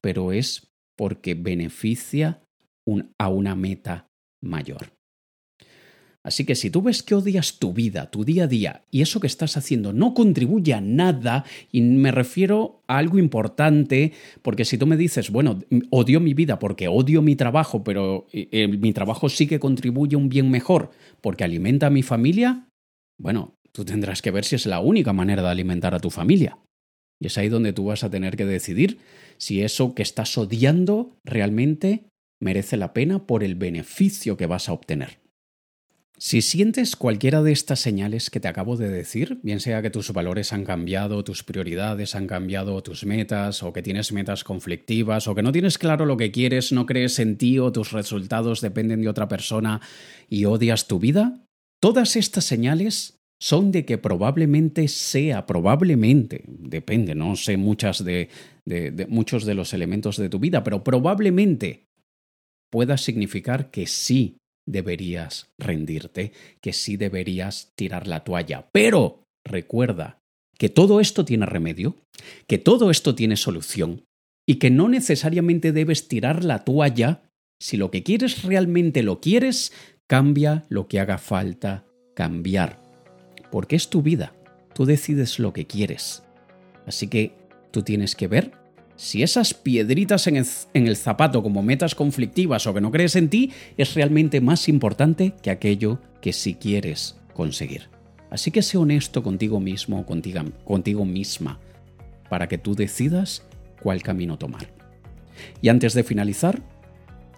Pero 0.00 0.32
es 0.32 0.68
porque 0.96 1.34
beneficia 1.34 2.42
a 3.18 3.28
una 3.28 3.54
meta 3.54 4.08
mayor. 4.40 4.97
Así 6.28 6.44
que 6.44 6.54
si 6.54 6.68
tú 6.68 6.82
ves 6.82 7.02
que 7.02 7.14
odias 7.14 7.58
tu 7.58 7.72
vida, 7.72 8.10
tu 8.10 8.22
día 8.22 8.44
a 8.44 8.46
día, 8.46 8.82
y 8.90 9.00
eso 9.00 9.18
que 9.18 9.26
estás 9.26 9.56
haciendo 9.56 9.94
no 9.94 10.12
contribuye 10.12 10.74
a 10.74 10.80
nada, 10.82 11.46
y 11.72 11.80
me 11.80 12.10
refiero 12.10 12.82
a 12.86 12.98
algo 12.98 13.18
importante, 13.18 14.12
porque 14.42 14.66
si 14.66 14.76
tú 14.76 14.86
me 14.86 14.98
dices, 14.98 15.30
bueno, 15.30 15.58
odio 15.88 16.20
mi 16.20 16.34
vida 16.34 16.58
porque 16.58 16.86
odio 16.86 17.22
mi 17.22 17.34
trabajo, 17.34 17.82
pero 17.82 18.26
eh, 18.34 18.46
eh, 18.52 18.68
mi 18.68 18.92
trabajo 18.92 19.30
sí 19.30 19.46
que 19.46 19.58
contribuye 19.58 20.16
a 20.16 20.18
un 20.18 20.28
bien 20.28 20.50
mejor 20.50 20.90
porque 21.22 21.44
alimenta 21.44 21.86
a 21.86 21.90
mi 21.90 22.02
familia, 22.02 22.68
bueno, 23.18 23.54
tú 23.72 23.86
tendrás 23.86 24.20
que 24.20 24.30
ver 24.30 24.44
si 24.44 24.56
es 24.56 24.66
la 24.66 24.80
única 24.80 25.14
manera 25.14 25.40
de 25.40 25.48
alimentar 25.48 25.94
a 25.94 26.00
tu 26.00 26.10
familia. 26.10 26.58
Y 27.22 27.28
es 27.28 27.38
ahí 27.38 27.48
donde 27.48 27.72
tú 27.72 27.86
vas 27.86 28.04
a 28.04 28.10
tener 28.10 28.36
que 28.36 28.44
decidir 28.44 28.98
si 29.38 29.62
eso 29.62 29.94
que 29.94 30.02
estás 30.02 30.36
odiando 30.36 31.16
realmente 31.24 32.04
merece 32.38 32.76
la 32.76 32.92
pena 32.92 33.26
por 33.26 33.42
el 33.42 33.54
beneficio 33.54 34.36
que 34.36 34.44
vas 34.44 34.68
a 34.68 34.74
obtener. 34.74 35.26
Si 36.20 36.42
sientes 36.42 36.96
cualquiera 36.96 37.44
de 37.44 37.52
estas 37.52 37.78
señales 37.78 38.28
que 38.28 38.40
te 38.40 38.48
acabo 38.48 38.76
de 38.76 38.88
decir, 38.88 39.38
bien 39.44 39.60
sea 39.60 39.82
que 39.82 39.90
tus 39.90 40.12
valores 40.12 40.52
han 40.52 40.64
cambiado, 40.64 41.22
tus 41.22 41.44
prioridades 41.44 42.16
han 42.16 42.26
cambiado, 42.26 42.82
tus 42.82 43.06
metas, 43.06 43.62
o 43.62 43.72
que 43.72 43.82
tienes 43.82 44.10
metas 44.10 44.42
conflictivas, 44.42 45.28
o 45.28 45.36
que 45.36 45.44
no 45.44 45.52
tienes 45.52 45.78
claro 45.78 46.06
lo 46.06 46.16
que 46.16 46.32
quieres, 46.32 46.72
no 46.72 46.86
crees 46.86 47.20
en 47.20 47.38
ti 47.38 47.60
o 47.60 47.70
tus 47.70 47.92
resultados 47.92 48.60
dependen 48.60 49.00
de 49.00 49.08
otra 49.08 49.28
persona 49.28 49.80
y 50.28 50.44
odias 50.44 50.88
tu 50.88 50.98
vida, 50.98 51.46
todas 51.80 52.16
estas 52.16 52.44
señales 52.44 53.16
son 53.40 53.70
de 53.70 53.84
que 53.84 53.96
probablemente 53.96 54.88
sea, 54.88 55.46
probablemente, 55.46 56.42
depende, 56.48 57.14
no 57.14 57.36
sé 57.36 57.56
muchas 57.56 58.04
de, 58.04 58.28
de, 58.64 59.06
muchos 59.08 59.44
de 59.44 59.54
los 59.54 59.72
elementos 59.72 60.16
de 60.16 60.28
tu 60.28 60.40
vida, 60.40 60.64
pero 60.64 60.82
probablemente 60.82 61.86
pueda 62.72 62.98
significar 62.98 63.70
que 63.70 63.86
sí 63.86 64.38
deberías 64.68 65.48
rendirte, 65.58 66.32
que 66.60 66.72
sí 66.72 66.96
deberías 66.96 67.72
tirar 67.74 68.06
la 68.06 68.24
toalla. 68.24 68.68
Pero 68.72 69.24
recuerda 69.44 70.20
que 70.56 70.68
todo 70.68 71.00
esto 71.00 71.24
tiene 71.24 71.46
remedio, 71.46 71.96
que 72.46 72.58
todo 72.58 72.90
esto 72.90 73.14
tiene 73.14 73.36
solución 73.36 74.04
y 74.46 74.56
que 74.56 74.70
no 74.70 74.88
necesariamente 74.88 75.72
debes 75.72 76.08
tirar 76.08 76.44
la 76.44 76.64
toalla. 76.64 77.22
Si 77.60 77.76
lo 77.76 77.90
que 77.90 78.02
quieres 78.02 78.42
realmente 78.42 79.02
lo 79.02 79.20
quieres, 79.20 79.72
cambia 80.06 80.64
lo 80.68 80.88
que 80.88 81.00
haga 81.00 81.18
falta 81.18 81.84
cambiar. 82.14 82.80
Porque 83.50 83.76
es 83.76 83.88
tu 83.88 84.02
vida, 84.02 84.34
tú 84.74 84.84
decides 84.84 85.38
lo 85.38 85.52
que 85.52 85.66
quieres. 85.66 86.22
Así 86.86 87.08
que 87.08 87.32
tú 87.70 87.82
tienes 87.82 88.14
que 88.14 88.28
ver 88.28 88.52
si 88.98 89.22
esas 89.22 89.54
piedritas 89.54 90.26
en 90.26 90.44
el, 90.74 90.96
zapato 90.96 91.40
como 91.40 91.62
metas 91.62 91.94
conflictivas 91.94 92.66
o 92.66 92.74
que 92.74 92.80
no 92.80 92.90
crees 92.90 93.14
en 93.14 93.30
ti 93.30 93.52
es 93.76 93.94
realmente 93.94 94.40
más 94.40 94.68
importante 94.68 95.34
que 95.40 95.52
aquello 95.52 96.00
que 96.20 96.32
sí 96.32 96.54
quieres 96.54 97.16
conseguir. 97.32 97.90
Así 98.28 98.50
que 98.50 98.60
sé 98.60 98.76
honesto 98.76 99.22
contigo 99.22 99.60
mismo 99.60 100.00
o 100.00 100.04
contigo, 100.04 100.42
contigo 100.64 101.04
misma 101.04 101.60
para 102.28 102.48
que 102.48 102.58
tú 102.58 102.74
decidas 102.74 103.44
cuál 103.80 104.02
camino 104.02 104.36
tomar. 104.36 104.74
Y 105.62 105.68
antes 105.68 105.94
de 105.94 106.02
finalizar, 106.02 106.60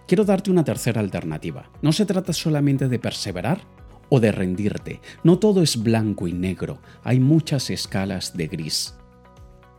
quiero 0.07 0.25
darte 0.25 0.49
una 0.49 0.63
tercera 0.63 0.99
alternativa. 0.99 1.69
No 1.83 1.91
se 1.91 2.07
trata 2.07 2.33
solamente 2.33 2.89
de 2.89 2.97
perseverar 2.97 3.61
o 4.09 4.19
de 4.19 4.31
rendirte. 4.31 4.99
No 5.23 5.37
todo 5.37 5.61
es 5.61 5.81
blanco 5.81 6.27
y 6.27 6.33
negro. 6.33 6.81
Hay 7.03 7.19
muchas 7.19 7.69
escalas 7.69 8.35
de 8.35 8.47
gris. 8.47 8.95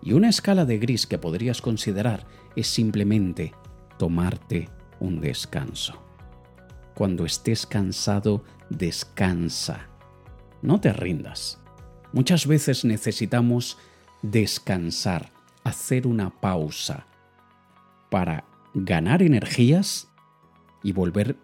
Y 0.03 0.13
una 0.13 0.29
escala 0.29 0.65
de 0.65 0.79
gris 0.79 1.07
que 1.07 1.19
podrías 1.19 1.63
considerar 1.63 2.27
es 2.57 2.67
simplemente 2.67 3.55
tomarte 3.99 4.69
un 4.99 5.21
descanso. 5.21 6.03
Cuando 6.95 7.25
estés 7.25 7.67
cansado, 7.67 8.45
descansa. 8.69 9.89
No 10.61 10.81
te 10.81 10.93
rindas. 10.93 11.61
Muchas 12.13 12.47
veces 12.47 12.85
necesitamos 12.85 13.79
descansar, 14.23 15.33
hacer 15.65 16.07
una 16.07 16.31
pausa 16.31 17.07
para 18.11 18.45
ganar 18.75 19.23
energías 19.23 20.09
y 20.83 20.93
volver 20.93 21.37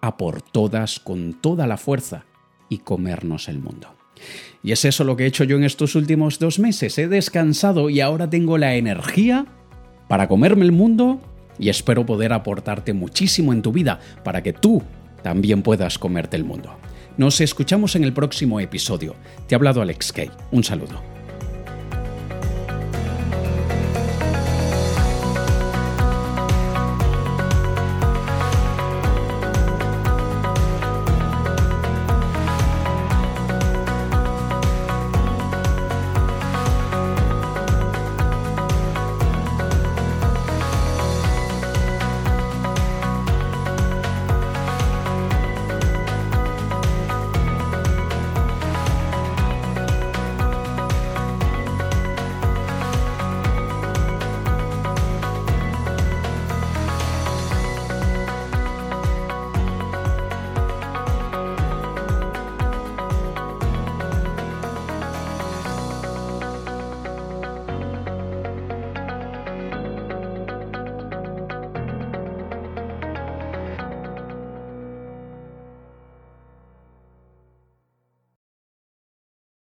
a 0.00 0.16
por 0.16 0.42
todas 0.42 1.00
con 1.00 1.34
toda 1.34 1.66
la 1.66 1.76
fuerza 1.76 2.24
y 2.68 2.78
comernos 2.78 3.48
el 3.48 3.58
mundo. 3.58 4.01
Y 4.62 4.72
es 4.72 4.84
eso 4.84 5.04
lo 5.04 5.16
que 5.16 5.24
he 5.24 5.26
hecho 5.26 5.44
yo 5.44 5.56
en 5.56 5.64
estos 5.64 5.94
últimos 5.94 6.38
dos 6.38 6.58
meses. 6.58 6.96
He 6.98 7.08
descansado 7.08 7.90
y 7.90 8.00
ahora 8.00 8.30
tengo 8.30 8.58
la 8.58 8.74
energía 8.76 9.46
para 10.08 10.28
comerme 10.28 10.64
el 10.64 10.72
mundo 10.72 11.20
y 11.58 11.68
espero 11.68 12.06
poder 12.06 12.32
aportarte 12.32 12.92
muchísimo 12.92 13.52
en 13.52 13.62
tu 13.62 13.72
vida 13.72 14.00
para 14.24 14.42
que 14.42 14.52
tú 14.52 14.82
también 15.22 15.62
puedas 15.62 15.98
comerte 15.98 16.36
el 16.36 16.44
mundo. 16.44 16.76
Nos 17.16 17.40
escuchamos 17.40 17.94
en 17.96 18.04
el 18.04 18.12
próximo 18.12 18.60
episodio. 18.60 19.14
Te 19.46 19.54
ha 19.54 19.56
hablado 19.56 19.82
Alex 19.82 20.12
Kay. 20.12 20.30
Un 20.50 20.64
saludo. 20.64 21.11